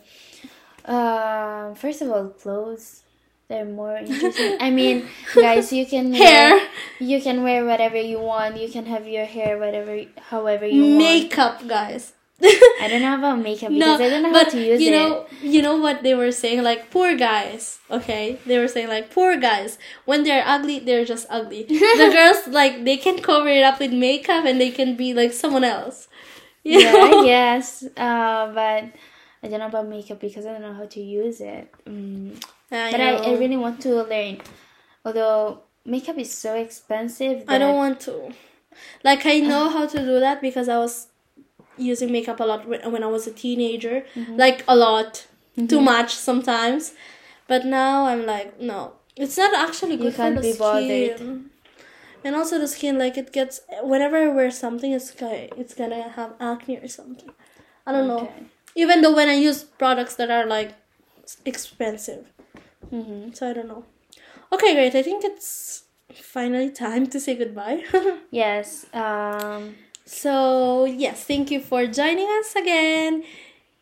[0.86, 3.02] Um, first of all, clothes.
[3.48, 4.56] They're more interesting.
[4.60, 6.68] I mean, guys, you can hair, wear,
[7.00, 8.56] you can wear whatever you want.
[8.56, 10.00] You can have your hair whatever,
[10.30, 10.98] however you want.
[10.98, 12.12] makeup, guys.
[12.42, 14.88] I don't know about makeup no, because I don't know but how to use you
[14.88, 14.92] it.
[14.96, 17.78] know, you know what they were saying, like poor guys.
[17.90, 19.78] Okay, they were saying like poor guys.
[20.06, 21.64] When they're ugly, they're just ugly.
[21.68, 25.32] the girls like they can cover it up with makeup and they can be like
[25.32, 26.08] someone else.
[26.62, 27.24] You yeah, know?
[27.24, 27.82] yes.
[27.96, 28.92] Uh, but
[29.42, 31.72] I don't know about makeup because I don't know how to use it.
[31.86, 32.36] Mm.
[32.70, 34.42] I But I, I really want to learn.
[35.02, 37.44] Although makeup is so expensive.
[37.48, 38.32] I don't want to.
[39.02, 41.06] Like I know how to do that because I was
[41.80, 44.04] using makeup a lot when I was a teenager.
[44.14, 44.36] Mm-hmm.
[44.36, 45.26] Like a lot,
[45.68, 46.92] too much sometimes.
[47.48, 51.16] But now I'm like, no, it's not actually good can't for the be bothered.
[51.16, 51.50] skin.
[52.22, 56.10] And also the skin, like it gets whenever I wear something, it's gonna it's gonna
[56.10, 57.30] have acne or something.
[57.86, 58.30] I don't know.
[58.76, 60.74] Even though when I use products that are like
[61.44, 62.26] expensive,
[62.92, 63.32] Mm-hmm.
[63.32, 63.84] so I don't know.
[64.52, 64.94] Okay, great.
[64.96, 65.84] I think it's
[66.14, 67.84] finally time to say goodbye.
[68.30, 68.86] Yes.
[68.92, 69.76] Um.
[70.12, 73.22] So, yes, thank you for joining us again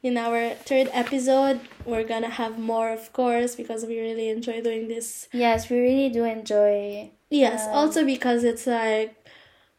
[0.02, 1.58] in our third episode.
[1.86, 5.26] We're gonna have more, of course, because we really enjoy doing this.
[5.32, 7.10] Yes, we really do enjoy.
[7.30, 9.16] Yes, Um, also because it's like,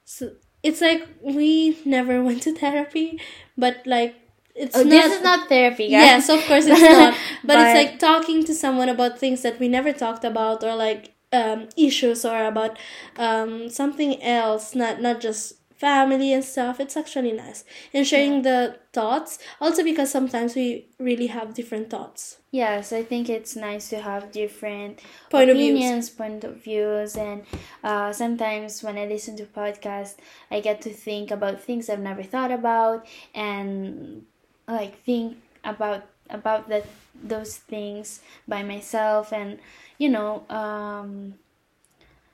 [0.05, 0.31] so,
[0.63, 3.21] it's like we never went to therapy,
[3.55, 4.15] but like,
[4.55, 4.89] it's Oh, not.
[4.89, 6.27] this is not therapy, guys.
[6.27, 7.13] Yes, of course it's not.
[7.13, 10.73] But, But- it's like talking to someone about things that we never talked about or
[10.75, 12.75] like um, issues or about
[13.17, 16.79] um, something else, not not just family and stuff.
[16.79, 17.63] It's actually nice.
[17.93, 19.39] And sharing the thoughts.
[19.61, 22.37] Also because sometimes we really have different thoughts.
[22.51, 24.99] Yes, I think it's nice to have different
[25.29, 27.43] Point of opinions, point of views, and
[27.83, 30.15] uh, sometimes when I listen to podcasts,
[30.49, 34.25] I get to think about things I've never thought about, and
[34.67, 36.85] like think about about that
[37.21, 39.59] those things by myself, and
[39.99, 41.35] you know, um,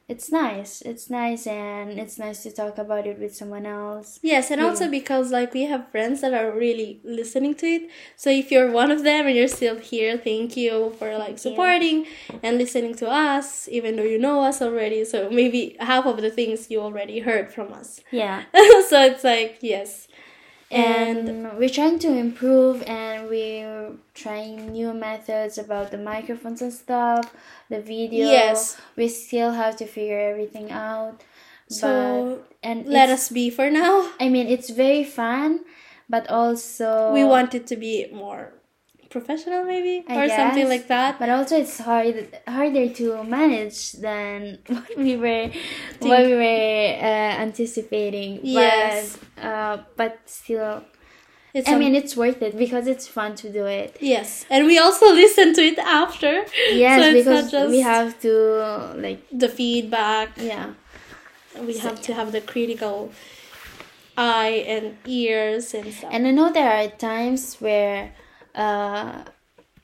[0.08, 0.82] it's nice.
[0.82, 4.20] It's nice, and it's nice to talk about it with someone else.
[4.22, 4.68] Yes, and Yeah.
[4.68, 7.90] also because like we have friends that are really listening to it.
[8.16, 12.06] So if you're one of them and you're still here, thank you for like supporting
[12.44, 15.06] and listening to us, even though you know us already.
[15.06, 18.00] So maybe half of the things you already heard from us.
[18.12, 18.44] Yeah.
[18.90, 20.05] so it's like yes.
[20.76, 26.74] And and we're trying to improve and we're trying new methods about the microphones and
[26.74, 27.34] stuff
[27.70, 28.78] the video Yes.
[28.96, 31.24] we still have to figure everything out
[31.70, 31.88] so
[32.44, 34.12] but and let us be for now.
[34.20, 35.62] i mean it's very fun
[36.10, 38.54] but also We want it to be more
[39.16, 41.12] professional maybe I or something like that.
[41.22, 42.16] but also it's hard
[42.58, 43.06] harder to
[43.38, 44.38] manage than
[44.74, 45.46] what we were
[46.10, 49.18] what we were uh, anticipating Yes.
[49.18, 50.74] but uh, but still
[51.58, 53.92] It's I mean, it's worth it because it's fun to do it.
[54.14, 56.34] yes, and we also listen to it after.
[56.84, 58.32] Yes, so it's because not just we have to
[59.06, 60.30] like the feedback.
[60.52, 60.68] yeah.
[61.68, 62.98] We So, have to have the critical
[64.18, 66.12] eye and ears and stuff.
[66.14, 68.12] And I know there are times where
[68.56, 69.24] uh,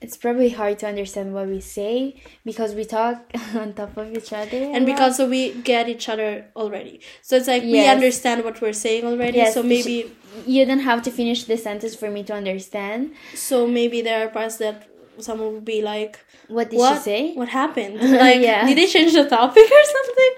[0.02, 3.18] it's probably hard to understand what we say because we talk
[3.56, 4.58] on top of each other.
[4.76, 9.06] and because we get each other already, so it's like we understand what we're saying
[9.06, 9.38] already.
[9.38, 10.12] Yes, so maybe,
[10.48, 13.14] you don't have to finish the sentence for me to understand.
[13.36, 14.88] so maybe there are parts that
[15.20, 16.18] someone will be like,
[16.48, 16.98] What did "What?
[16.98, 17.34] she say?
[17.36, 18.00] What happened?
[18.26, 18.66] Like, Yeah.
[18.66, 20.34] did they change the topic or something?"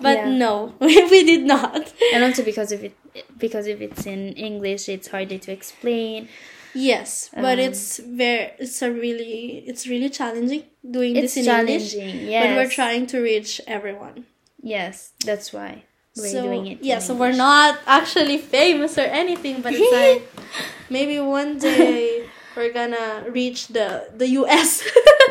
[0.00, 0.28] But Yeah.
[0.30, 1.92] no, we did not.
[2.14, 2.94] And also because of it,
[3.38, 6.28] because if it's in English, it's harder to explain.
[6.74, 11.92] Yes, but Um, it's very it's a really it's really challenging doing this in English.
[11.94, 12.28] challenging.
[12.28, 12.42] Yes.
[12.46, 14.26] But we're trying to reach everyone.
[14.60, 15.84] Yes, that's why
[16.16, 16.78] we're so doing it.
[16.82, 20.22] yeah, so we're not actually famous or anything, but it's like
[20.90, 22.26] maybe one day
[22.56, 24.82] we're gonna reach the the US.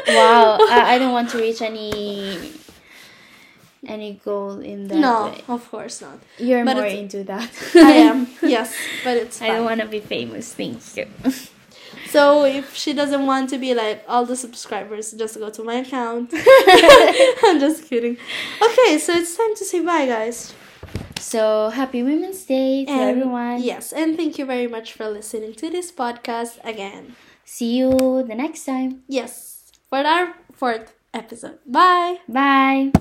[0.08, 2.52] wow, I, I don't want to reach any
[3.88, 5.42] any goal in that no, way.
[5.48, 6.20] of course not.
[6.38, 7.50] You're But more into that.
[7.76, 8.74] I am yes,
[9.04, 10.54] but it's I don't want to be famous.
[10.54, 11.08] Thank you.
[12.10, 15.76] So if she doesn't want to be like all the subscribers, just go to my
[15.82, 16.30] account.
[17.44, 18.18] I'm just kidding.
[18.62, 20.54] Okay, so it's time to say bye, guys.
[21.18, 23.64] so happy Women's Day to And everyone.
[23.64, 27.16] Yes, and thank you very much for listening to this podcast again.
[27.46, 27.92] See you
[28.28, 29.02] the next time.
[29.08, 31.60] Yes, for our fourth episode.
[31.66, 32.20] Bye.
[32.30, 32.94] Bye.